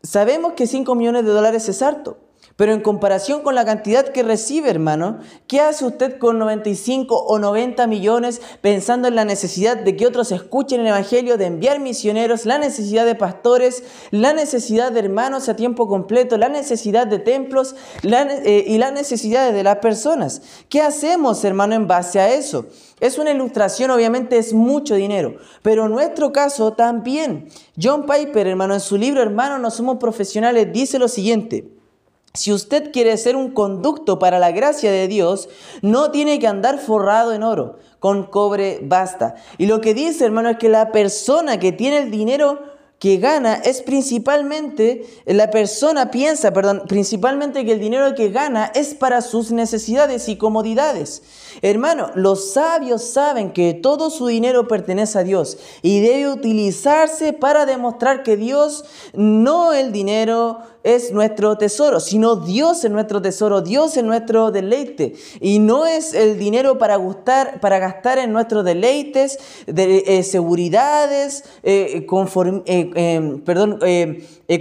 sabemos 0.00 0.52
que 0.52 0.68
5 0.68 0.94
millones 0.94 1.24
de 1.24 1.32
dólares 1.32 1.68
es 1.68 1.82
harto, 1.82 2.18
pero 2.56 2.72
en 2.72 2.80
comparación 2.80 3.42
con 3.42 3.54
la 3.54 3.66
cantidad 3.66 4.08
que 4.08 4.22
recibe, 4.22 4.70
hermano, 4.70 5.18
¿qué 5.46 5.60
hace 5.60 5.84
usted 5.84 6.18
con 6.18 6.38
95 6.38 7.14
o 7.14 7.38
90 7.38 7.86
millones 7.86 8.40
pensando 8.62 9.08
en 9.08 9.14
la 9.14 9.26
necesidad 9.26 9.76
de 9.76 9.94
que 9.94 10.06
otros 10.06 10.32
escuchen 10.32 10.80
el 10.80 10.86
Evangelio, 10.86 11.36
de 11.36 11.46
enviar 11.46 11.80
misioneros, 11.80 12.46
la 12.46 12.58
necesidad 12.58 13.04
de 13.04 13.14
pastores, 13.14 13.84
la 14.10 14.32
necesidad 14.32 14.90
de 14.90 15.00
hermanos 15.00 15.50
a 15.50 15.56
tiempo 15.56 15.86
completo, 15.86 16.38
la 16.38 16.48
necesidad 16.48 17.06
de 17.06 17.18
templos 17.18 17.76
eh, 18.02 18.64
y 18.66 18.78
las 18.78 18.92
necesidades 18.92 19.54
de 19.54 19.62
las 19.62 19.76
personas? 19.76 20.40
¿Qué 20.70 20.80
hacemos, 20.80 21.44
hermano, 21.44 21.74
en 21.74 21.86
base 21.86 22.20
a 22.20 22.32
eso? 22.32 22.66
Es 23.00 23.18
una 23.18 23.32
ilustración, 23.32 23.90
obviamente 23.90 24.38
es 24.38 24.54
mucho 24.54 24.94
dinero, 24.94 25.36
pero 25.60 25.84
en 25.84 25.92
nuestro 25.92 26.32
caso 26.32 26.72
también. 26.72 27.48
John 27.80 28.06
Piper, 28.06 28.46
hermano, 28.46 28.72
en 28.72 28.80
su 28.80 28.96
libro 28.96 29.20
Hermano, 29.20 29.58
no 29.58 29.70
somos 29.70 29.98
profesionales, 29.98 30.72
dice 30.72 30.98
lo 30.98 31.08
siguiente. 31.08 31.75
Si 32.36 32.52
usted 32.52 32.92
quiere 32.92 33.16
ser 33.16 33.34
un 33.34 33.50
conducto 33.50 34.18
para 34.18 34.38
la 34.38 34.52
gracia 34.52 34.92
de 34.92 35.08
Dios, 35.08 35.48
no 35.82 36.10
tiene 36.10 36.38
que 36.38 36.46
andar 36.46 36.78
forrado 36.78 37.32
en 37.32 37.42
oro, 37.42 37.78
con 37.98 38.24
cobre 38.24 38.80
basta. 38.82 39.36
Y 39.58 39.66
lo 39.66 39.80
que 39.80 39.94
dice, 39.94 40.24
hermano, 40.24 40.50
es 40.50 40.58
que 40.58 40.68
la 40.68 40.92
persona 40.92 41.58
que 41.58 41.72
tiene 41.72 41.98
el 41.98 42.10
dinero 42.10 42.75
que 42.98 43.18
gana 43.18 43.54
es 43.56 43.82
principalmente, 43.82 45.06
la 45.26 45.50
persona 45.50 46.10
piensa, 46.10 46.52
perdón, 46.52 46.84
principalmente 46.88 47.64
que 47.66 47.72
el 47.72 47.80
dinero 47.80 48.14
que 48.14 48.30
gana 48.30 48.72
es 48.74 48.94
para 48.94 49.20
sus 49.20 49.52
necesidades 49.52 50.28
y 50.30 50.36
comodidades. 50.36 51.22
Hermano, 51.60 52.10
los 52.14 52.52
sabios 52.52 53.02
saben 53.02 53.52
que 53.52 53.74
todo 53.74 54.08
su 54.08 54.26
dinero 54.26 54.66
pertenece 54.66 55.18
a 55.18 55.24
Dios 55.24 55.58
y 55.82 56.00
debe 56.00 56.28
utilizarse 56.30 57.34
para 57.34 57.66
demostrar 57.66 58.22
que 58.22 58.36
Dios, 58.36 58.84
no 59.12 59.74
el 59.74 59.92
dinero, 59.92 60.60
es 60.86 61.10
nuestro 61.10 61.58
tesoro, 61.58 61.98
sino 61.98 62.36
Dios 62.36 62.84
es 62.84 62.92
nuestro 62.92 63.20
tesoro, 63.20 63.60
Dios 63.60 63.96
es 63.96 64.04
nuestro 64.04 64.52
deleite. 64.52 65.14
Y 65.40 65.58
no 65.58 65.84
es 65.84 66.14
el 66.14 66.38
dinero 66.38 66.78
para, 66.78 66.94
gustar, 66.94 67.58
para 67.60 67.80
gastar 67.80 68.18
en 68.18 68.32
nuestros 68.32 68.64
deleites, 68.64 69.36
de, 69.66 70.04
eh, 70.06 70.22
seguridades, 70.22 71.42
eh, 71.64 72.06
eh, 72.66 72.85
perdón, 73.44 73.80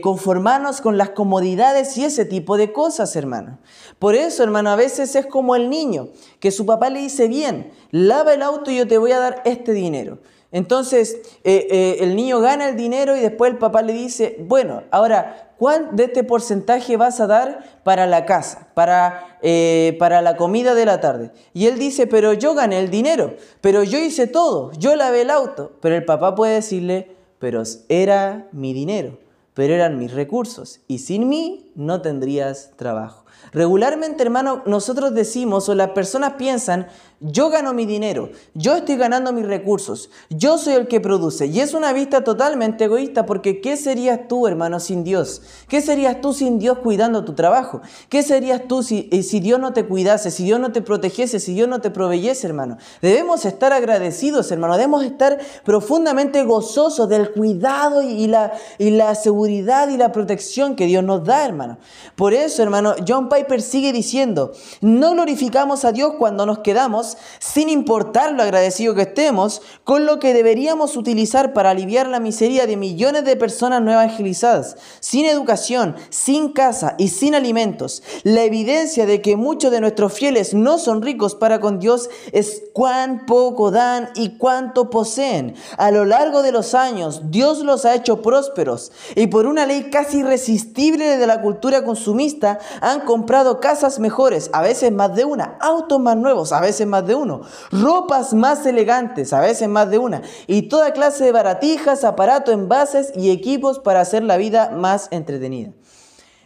conformarnos 0.02 0.82
con 0.82 0.98
las 0.98 1.12
comodidades 1.12 1.98
y 1.98 2.06
ese 2.06 2.26
tipo 2.26 2.58
de 2.58 2.72
cosas, 2.72 3.16
hermano. 3.16 3.60
Por 4.00 4.16
eso, 4.16 4.44
hermano, 4.44 4.70
a 4.70 4.76
veces 4.76 5.16
es 5.16 5.26
como 5.26 5.56
el 5.56 5.70
niño, 5.70 6.10
que 6.40 6.52
su 6.52 6.66
papá 6.66 6.90
le 6.90 7.02
dice, 7.02 7.28
bien, 7.28 7.72
lava 7.92 8.34
el 8.34 8.42
auto 8.42 8.72
y 8.72 8.78
yo 8.78 8.88
te 8.88 8.98
voy 8.98 9.12
a 9.12 9.20
dar 9.20 9.42
este 9.46 9.74
dinero. 9.74 10.20
Entonces, 10.52 11.18
el 11.44 12.16
niño 12.16 12.40
gana 12.40 12.70
el 12.70 12.78
dinero 12.78 13.16
y 13.18 13.20
después 13.20 13.52
el 13.52 13.58
papá 13.58 13.82
le 13.82 13.94
dice, 13.94 14.38
bueno, 14.40 14.84
ahora 14.92 15.46
¿cuál 15.58 15.96
de 15.96 16.06
este 16.06 16.24
porcentaje 16.24 16.98
vas 16.98 17.20
a 17.20 17.28
dar 17.28 17.80
para 17.84 18.08
la 18.08 18.26
casa, 18.26 18.68
para, 18.74 19.38
eh, 19.42 19.96
para 20.00 20.22
la 20.22 20.36
comida 20.38 20.74
de 20.74 20.86
la 20.86 21.00
tarde? 21.00 21.32
Y 21.54 21.68
él 21.68 21.80
dice, 21.80 22.08
pero 22.08 22.34
yo 22.34 22.54
gané 22.54 22.80
el 22.80 22.90
dinero, 22.90 23.36
pero 23.62 23.84
yo 23.84 23.98
hice 23.98 24.28
todo, 24.28 24.72
yo 24.74 24.96
lavé 24.96 25.22
el 25.22 25.30
auto. 25.30 25.74
Pero 25.82 25.96
el 25.96 26.06
papá 26.06 26.36
puede 26.36 26.56
decirle, 26.56 27.15
pero 27.40 27.64
era 27.90 28.48
mi 28.52 28.74
dinero, 28.74 29.20
pero 29.54 29.74
eran 29.74 29.98
mis 29.98 30.14
recursos, 30.14 30.82
y 30.88 31.00
sin 31.00 31.30
mí 31.30 31.72
no 31.76 32.02
tendrías 32.02 32.72
trabajo. 32.76 33.26
Regularmente, 33.52 34.24
hermano, 34.24 34.64
nosotros 34.66 35.14
decimos 35.14 35.70
o 35.70 35.76
las 35.76 35.92
personas 35.92 36.34
piensan, 36.34 36.88
yo 37.22 37.50
gano 37.50 37.74
mi 37.74 37.86
dinero, 37.86 38.30
yo 38.54 38.76
estoy 38.76 38.98
ganando 38.98 39.32
mis 39.32 39.46
recursos, 39.46 40.10
yo 40.30 40.58
soy 40.58 40.74
el 40.74 40.88
que 40.88 41.00
produce. 41.00 41.48
Y 41.48 41.62
es 41.62 41.74
una 41.74 41.94
vista 41.94 42.24
totalmente 42.24 42.86
egoísta 42.86 43.26
porque 43.26 43.62
¿qué 43.62 43.78
serías 43.78 44.28
tú, 44.28 44.48
hermano, 44.48 44.80
sin 44.80 45.04
Dios? 45.04 45.42
¿Qué 45.70 45.82
serías 45.82 46.20
tú 46.20 46.34
sin 46.34 46.60
Dios 46.60 46.80
cuidando 46.80 47.24
tu 47.24 47.34
trabajo? 47.34 47.82
¿Qué 48.10 48.22
serías 48.22 48.68
tú 48.68 48.84
si, 48.84 49.08
eh, 49.12 49.24
si 49.24 49.40
Dios 49.40 49.60
no 49.60 49.72
te 49.72 49.86
cuidase, 49.86 50.30
si 50.30 50.44
Dios 50.44 50.60
no 50.60 50.72
te 50.72 50.82
protegiese, 50.82 51.40
si 51.40 51.54
Dios 51.54 51.70
no 51.70 51.80
te 51.80 51.90
proveyese, 51.90 52.48
hermano? 52.48 52.78
Debemos 53.02 53.46
estar 53.46 53.72
agradecidos, 53.72 54.52
hermano, 54.52 54.76
debemos 54.76 55.04
estar 55.04 55.40
profundamente 55.64 56.44
gozosos 56.44 57.08
del 57.08 57.32
cuidado 57.32 58.02
y 58.02 58.28
la, 58.28 58.52
y 58.78 58.90
la 58.90 59.16
seguridad 59.16 59.90
y 59.90 59.98
la 59.98 60.12
protección 60.12 60.76
que 60.76 60.86
Dios 60.86 61.04
nos 61.04 61.24
da, 61.24 61.46
hermano. 61.46 61.78
Por 62.16 62.34
eso, 62.34 62.62
hermano, 62.62 62.96
John 63.08 63.30
Piper 63.30 63.62
sigue 63.62 63.94
diciendo, 63.94 64.52
no 64.82 65.12
glorificamos 65.12 65.86
a 65.86 65.92
Dios 65.92 66.14
cuando 66.18 66.46
nos 66.46 66.60
quedamos 66.60 67.05
sin 67.40 67.70
importar 67.70 68.34
lo 68.34 68.44
agradecido 68.44 68.96
que 68.96 69.04
estemos, 69.04 69.62
con 69.84 70.06
lo 70.06 70.20
que 70.20 70.34
deberíamos 70.34 70.98
utilizar 70.98 71.54
para 71.54 71.72
aliviar 71.72 72.08
la 72.08 72.20
miseria 72.20 72.66
de 72.68 72.78
millones 72.78 73.26
de 73.26 73.36
personas 73.36 73.82
no 73.82 73.92
evangelizadas, 73.92 74.78
sin 75.00 75.26
educación, 75.26 75.96
sin 76.10 76.52
casa 76.52 76.96
y 76.98 77.10
sin 77.10 77.36
alimentos. 77.36 78.04
La 78.24 78.44
evidencia 78.44 79.06
de 79.06 79.22
que 79.22 79.36
muchos 79.36 79.72
de 79.72 79.82
nuestros 79.82 80.14
fieles 80.14 80.54
no 80.54 80.78
son 80.78 81.02
ricos 81.02 81.36
para 81.36 81.60
con 81.60 81.80
Dios 81.80 82.10
es 82.32 82.64
cuán 82.74 83.26
poco 83.26 83.72
dan 83.72 84.10
y 84.16 84.38
cuánto 84.38 84.90
poseen. 84.90 85.56
A 85.78 85.92
lo 85.92 86.06
largo 86.06 86.42
de 86.42 86.52
los 86.52 86.74
años, 86.74 87.32
Dios 87.32 87.60
los 87.60 87.86
ha 87.86 87.96
hecho 87.96 88.22
prósperos 88.22 88.92
y 89.16 89.28
por 89.28 89.46
una 89.46 89.66
ley 89.66 89.90
casi 89.90 90.20
irresistible 90.20 91.18
de 91.18 91.28
la 91.28 91.42
cultura 91.42 91.84
consumista 91.84 92.60
han 92.82 93.02
comprado 93.02 93.60
casas 93.60 94.00
mejores, 94.00 94.50
a 94.54 94.62
veces 94.62 94.92
más 94.92 95.16
de 95.16 95.26
una, 95.26 95.58
autos 95.60 96.00
más 96.00 96.18
nuevos, 96.18 96.52
a 96.52 96.62
veces 96.62 96.88
más 96.88 96.95
de 97.04 97.16
uno, 97.16 97.42
ropas 97.72 98.34
más 98.34 98.66
elegantes, 98.66 99.34
a 99.34 99.42
veces 99.42 99.68
más 99.68 99.90
de 99.90 99.98
una, 99.98 100.22
y 100.48 100.64
toda 100.64 100.94
clase 100.94 101.24
de 101.24 101.32
baratijas, 101.32 102.04
aparatos, 102.04 102.54
envases 102.54 103.12
y 103.16 103.32
equipos 103.32 103.80
para 103.80 104.02
hacer 104.02 104.24
la 104.24 104.38
vida 104.38 104.72
más 104.72 105.08
entretenida. 105.12 105.72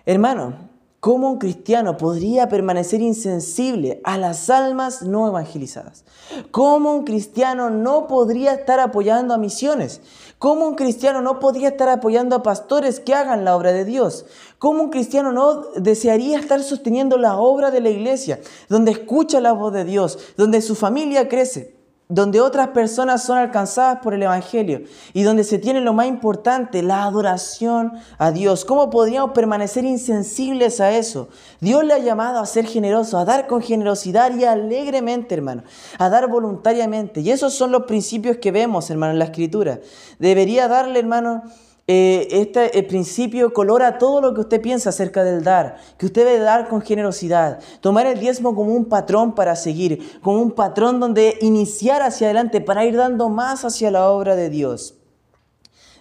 Hermano, 0.05 0.69
¿Cómo 0.99 1.31
un 1.31 1.37
cristiano 1.37 1.95
podría 1.95 2.49
permanecer 2.49 3.01
insensible 3.01 4.01
a 4.03 4.17
las 4.17 4.49
almas 4.49 5.01
no 5.01 5.29
evangelizadas? 5.29 6.03
¿Cómo 6.51 6.93
un 6.93 7.05
cristiano 7.05 7.69
no 7.69 8.05
podría 8.07 8.51
estar 8.51 8.81
apoyando 8.81 9.33
a 9.33 9.37
misiones? 9.37 10.01
¿Cómo 10.39 10.67
un 10.67 10.75
cristiano 10.75 11.21
no 11.21 11.39
podría 11.39 11.69
estar 11.69 11.87
apoyando 11.87 12.35
a 12.35 12.43
pastores 12.43 12.99
que 12.99 13.13
hagan 13.13 13.45
la 13.45 13.55
obra 13.55 13.71
de 13.71 13.85
Dios? 13.85 14.25
¿Cómo 14.59 14.83
un 14.83 14.89
cristiano 14.89 15.31
no 15.31 15.63
desearía 15.77 16.37
estar 16.37 16.61
sosteniendo 16.61 17.17
la 17.17 17.37
obra 17.37 17.71
de 17.71 17.79
la 17.79 17.89
iglesia, 17.89 18.39
donde 18.67 18.91
escucha 18.91 19.39
la 19.39 19.53
voz 19.53 19.73
de 19.73 19.85
Dios, 19.85 20.19
donde 20.37 20.61
su 20.61 20.75
familia 20.75 21.27
crece? 21.27 21.79
donde 22.11 22.41
otras 22.41 22.69
personas 22.69 23.21
son 23.21 23.37
alcanzadas 23.37 23.99
por 23.99 24.15
el 24.15 24.23
Evangelio 24.23 24.81
y 25.13 25.21
donde 25.21 25.43
se 25.43 25.59
tiene 25.59 25.79
lo 25.79 25.93
más 25.93 26.07
importante, 26.07 26.81
la 26.81 27.03
adoración 27.03 27.93
a 28.17 28.31
Dios. 28.31 28.65
¿Cómo 28.65 28.89
podríamos 28.89 29.29
permanecer 29.33 29.85
insensibles 29.85 30.81
a 30.81 30.91
eso? 30.91 31.29
Dios 31.59 31.83
le 31.83 31.93
ha 31.93 31.99
llamado 31.99 32.39
a 32.39 32.47
ser 32.47 32.65
generoso, 32.65 33.19
a 33.19 33.25
dar 33.25 33.45
con 33.45 33.61
generosidad 33.61 34.35
y 34.35 34.43
alegremente, 34.43 35.35
hermano, 35.35 35.61
a 35.99 36.09
dar 36.09 36.27
voluntariamente. 36.27 37.21
Y 37.21 37.29
esos 37.29 37.53
son 37.53 37.71
los 37.71 37.83
principios 37.83 38.37
que 38.37 38.51
vemos, 38.51 38.89
hermano, 38.89 39.13
en 39.13 39.19
la 39.19 39.25
Escritura. 39.25 39.79
Debería 40.17 40.67
darle, 40.67 40.97
hermano, 40.97 41.43
eh, 41.91 42.27
este 42.29 42.83
principio 42.83 43.51
colora 43.51 43.97
todo 43.97 44.21
lo 44.21 44.35
que 44.35 44.41
usted 44.41 44.61
piensa 44.61 44.89
acerca 44.89 45.23
del 45.23 45.43
dar, 45.43 45.77
que 45.97 46.05
usted 46.05 46.23
debe 46.23 46.37
dar 46.37 46.69
con 46.69 46.83
generosidad, 46.83 47.61
tomar 47.81 48.05
el 48.05 48.19
diezmo 48.19 48.53
como 48.53 48.75
un 48.75 48.85
patrón 48.85 49.33
para 49.33 49.55
seguir, 49.55 50.19
como 50.21 50.39
un 50.39 50.51
patrón 50.51 50.99
donde 50.99 51.39
iniciar 51.41 52.03
hacia 52.03 52.27
adelante 52.27 52.61
para 52.61 52.85
ir 52.85 52.95
dando 52.95 53.29
más 53.29 53.65
hacia 53.65 53.89
la 53.89 54.07
obra 54.11 54.35
de 54.35 54.51
Dios. 54.51 54.99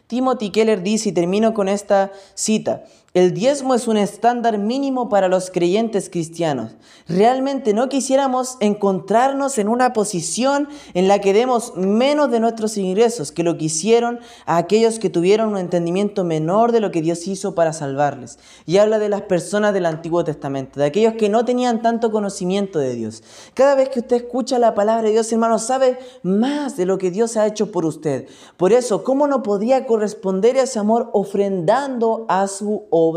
Timothy 0.09 0.51
Keller 0.51 0.83
dice, 0.83 1.09
y 1.09 1.13
termino 1.13 1.55
con 1.55 1.69
esta 1.69 2.13
cita, 2.35 2.85
el 3.19 3.35
diezmo 3.35 3.75
es 3.75 3.89
un 3.89 3.97
estándar 3.97 4.59
mínimo 4.59 5.09
para 5.09 5.27
los 5.27 5.51
creyentes 5.51 6.09
cristianos. 6.09 6.77
Realmente 7.09 7.75
no 7.75 7.89
quisiéramos 7.89 8.57
encontrarnos 8.61 9.59
en 9.59 9.67
una 9.67 9.93
posición 9.93 10.69
en 10.95 11.09
la 11.09 11.21
que 11.21 11.33
demos 11.33 11.77
menos 11.77 12.31
de 12.31 12.39
nuestros 12.39 12.79
ingresos 12.79 13.33
que 13.33 13.43
lo 13.43 13.59
que 13.59 13.65
hicieron 13.65 14.21
a 14.47 14.57
aquellos 14.57 15.01
que 15.01 15.11
tuvieron 15.11 15.49
un 15.49 15.59
entendimiento 15.59 16.23
menor 16.23 16.71
de 16.71 16.79
lo 16.79 16.93
que 16.93 17.03
Dios 17.03 17.27
hizo 17.27 17.57
para 17.57 17.73
salvarles. 17.73 18.39
Y 18.67 18.77
habla 18.77 19.01
de 19.01 19.09
las 19.09 19.23
personas 19.23 19.75
del 19.75 19.87
Antiguo 19.87 20.23
Testamento, 20.23 20.79
de 20.79 20.87
aquellos 20.87 21.15
que 21.15 21.29
no 21.29 21.45
tenían 21.45 21.83
tanto 21.83 22.13
conocimiento 22.13 22.79
de 22.79 22.95
Dios. 22.95 23.25
Cada 23.53 23.75
vez 23.75 23.89
que 23.89 23.99
usted 23.99 24.15
escucha 24.15 24.61
la 24.61 24.75
palabra 24.75 25.03
de 25.03 25.11
Dios, 25.15 25.33
hermano, 25.33 25.59
sabe 25.59 25.99
más 26.23 26.77
de 26.77 26.87
lo 26.87 26.99
que 26.99 27.11
Dios 27.11 27.37
ha 27.37 27.49
hecho 27.49 27.73
por 27.73 27.85
usted. 27.85 28.29
Por 28.57 28.73
eso, 28.73 29.03
¿cómo 29.03 29.27
no 29.27 29.43
podría 29.43 29.87
corresponder 29.87 30.57
a 30.57 30.63
ese 30.63 30.79
amor 30.79 31.11
ofrendando 31.13 32.25
a 32.29 32.47
su 32.47 32.87
obra? 32.91 33.08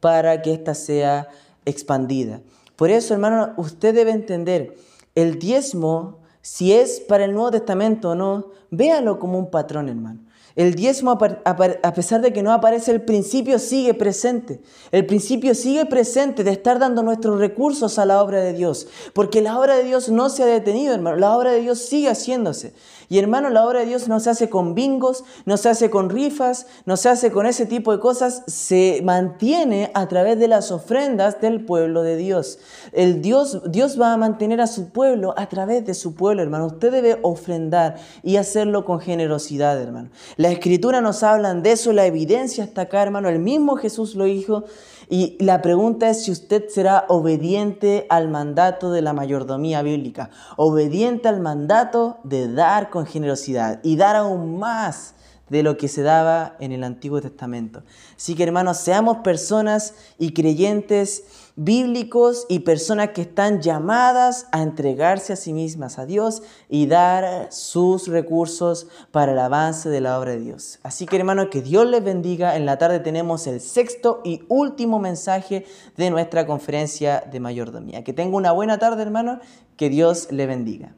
Para 0.00 0.42
que 0.42 0.52
ésta 0.52 0.74
sea 0.74 1.28
expandida. 1.64 2.40
Por 2.76 2.90
eso, 2.90 3.14
hermano, 3.14 3.54
usted 3.56 3.94
debe 3.94 4.12
entender, 4.12 4.76
el 5.14 5.38
diezmo, 5.38 6.18
si 6.42 6.72
es 6.72 7.00
para 7.00 7.24
el 7.24 7.32
Nuevo 7.32 7.50
Testamento 7.50 8.10
o 8.10 8.14
no, 8.14 8.52
véalo 8.70 9.18
como 9.18 9.38
un 9.38 9.50
patrón, 9.50 9.88
hermano. 9.88 10.20
El 10.58 10.74
diezmo, 10.74 11.12
a 11.44 11.94
pesar 11.94 12.20
de 12.20 12.32
que 12.32 12.42
no 12.42 12.52
aparece, 12.52 12.90
el 12.90 13.02
principio 13.02 13.60
sigue 13.60 13.94
presente. 13.94 14.60
El 14.90 15.06
principio 15.06 15.54
sigue 15.54 15.86
presente 15.86 16.42
de 16.42 16.50
estar 16.50 16.80
dando 16.80 17.04
nuestros 17.04 17.38
recursos 17.38 17.96
a 18.00 18.04
la 18.04 18.20
obra 18.20 18.40
de 18.40 18.54
Dios. 18.54 18.88
Porque 19.12 19.40
la 19.40 19.56
obra 19.56 19.76
de 19.76 19.84
Dios 19.84 20.08
no 20.08 20.28
se 20.28 20.42
ha 20.42 20.46
detenido, 20.46 20.92
hermano. 20.92 21.16
La 21.16 21.36
obra 21.36 21.52
de 21.52 21.60
Dios 21.60 21.78
sigue 21.78 22.08
haciéndose. 22.08 22.74
Y 23.08 23.20
hermano, 23.20 23.50
la 23.50 23.64
obra 23.64 23.80
de 23.80 23.86
Dios 23.86 24.08
no 24.08 24.18
se 24.18 24.30
hace 24.30 24.50
con 24.50 24.74
bingos, 24.74 25.22
no 25.46 25.56
se 25.56 25.68
hace 25.68 25.90
con 25.90 26.10
rifas, 26.10 26.66
no 26.86 26.96
se 26.96 27.08
hace 27.08 27.30
con 27.30 27.46
ese 27.46 27.64
tipo 27.64 27.92
de 27.92 28.00
cosas. 28.00 28.42
Se 28.48 29.00
mantiene 29.04 29.92
a 29.94 30.08
través 30.08 30.40
de 30.40 30.48
las 30.48 30.72
ofrendas 30.72 31.40
del 31.40 31.64
pueblo 31.64 32.02
de 32.02 32.16
Dios. 32.16 32.58
El 32.90 33.22
Dios, 33.22 33.62
Dios 33.70 33.98
va 33.98 34.12
a 34.12 34.16
mantener 34.16 34.60
a 34.60 34.66
su 34.66 34.88
pueblo 34.88 35.34
a 35.36 35.48
través 35.48 35.86
de 35.86 35.94
su 35.94 36.16
pueblo, 36.16 36.42
hermano. 36.42 36.66
Usted 36.66 36.90
debe 36.90 37.20
ofrendar 37.22 37.94
y 38.24 38.38
hacerlo 38.38 38.84
con 38.84 38.98
generosidad, 38.98 39.80
hermano. 39.80 40.10
La 40.36 40.47
escritura 40.50 41.00
nos 41.00 41.22
habla 41.22 41.54
de 41.54 41.72
eso, 41.72 41.92
la 41.92 42.06
evidencia 42.06 42.64
está 42.64 42.82
acá, 42.82 43.02
hermano. 43.02 43.28
El 43.28 43.38
mismo 43.38 43.76
Jesús 43.76 44.14
lo 44.14 44.24
dijo. 44.24 44.64
Y 45.10 45.36
la 45.42 45.62
pregunta 45.62 46.10
es 46.10 46.24
si 46.24 46.30
usted 46.30 46.68
será 46.68 47.06
obediente 47.08 48.06
al 48.10 48.28
mandato 48.28 48.90
de 48.90 49.00
la 49.00 49.14
mayordomía 49.14 49.80
bíblica, 49.80 50.28
obediente 50.56 51.28
al 51.28 51.40
mandato 51.40 52.18
de 52.24 52.52
dar 52.52 52.90
con 52.90 53.06
generosidad 53.06 53.80
y 53.82 53.96
dar 53.96 54.16
aún 54.16 54.58
más 54.58 55.14
de 55.48 55.62
lo 55.62 55.78
que 55.78 55.88
se 55.88 56.02
daba 56.02 56.56
en 56.60 56.72
el 56.72 56.84
Antiguo 56.84 57.20
Testamento. 57.20 57.82
Así 58.16 58.34
que 58.34 58.42
hermanos, 58.42 58.78
seamos 58.78 59.18
personas 59.18 59.94
y 60.18 60.32
creyentes 60.32 61.24
bíblicos 61.58 62.46
y 62.48 62.60
personas 62.60 63.08
que 63.08 63.22
están 63.22 63.60
llamadas 63.60 64.46
a 64.52 64.62
entregarse 64.62 65.32
a 65.32 65.36
sí 65.36 65.52
mismas 65.52 65.98
a 65.98 66.06
Dios 66.06 66.42
y 66.68 66.86
dar 66.86 67.48
sus 67.50 68.06
recursos 68.06 68.86
para 69.10 69.32
el 69.32 69.38
avance 69.40 69.88
de 69.88 70.00
la 70.00 70.18
obra 70.20 70.30
de 70.32 70.40
Dios. 70.40 70.78
Así 70.84 71.04
que 71.04 71.16
hermanos, 71.16 71.48
que 71.50 71.60
Dios 71.60 71.84
les 71.86 72.04
bendiga. 72.04 72.56
En 72.56 72.64
la 72.64 72.78
tarde 72.78 73.00
tenemos 73.00 73.48
el 73.48 73.60
sexto 73.60 74.20
y 74.24 74.42
último 74.48 75.00
mensaje 75.00 75.66
de 75.96 76.10
nuestra 76.10 76.46
conferencia 76.46 77.24
de 77.28 77.40
mayordomía. 77.40 78.04
Que 78.04 78.12
tenga 78.12 78.36
una 78.36 78.52
buena 78.52 78.78
tarde 78.78 79.02
hermanos, 79.02 79.40
que 79.76 79.88
Dios 79.88 80.30
les 80.30 80.46
bendiga. 80.46 80.94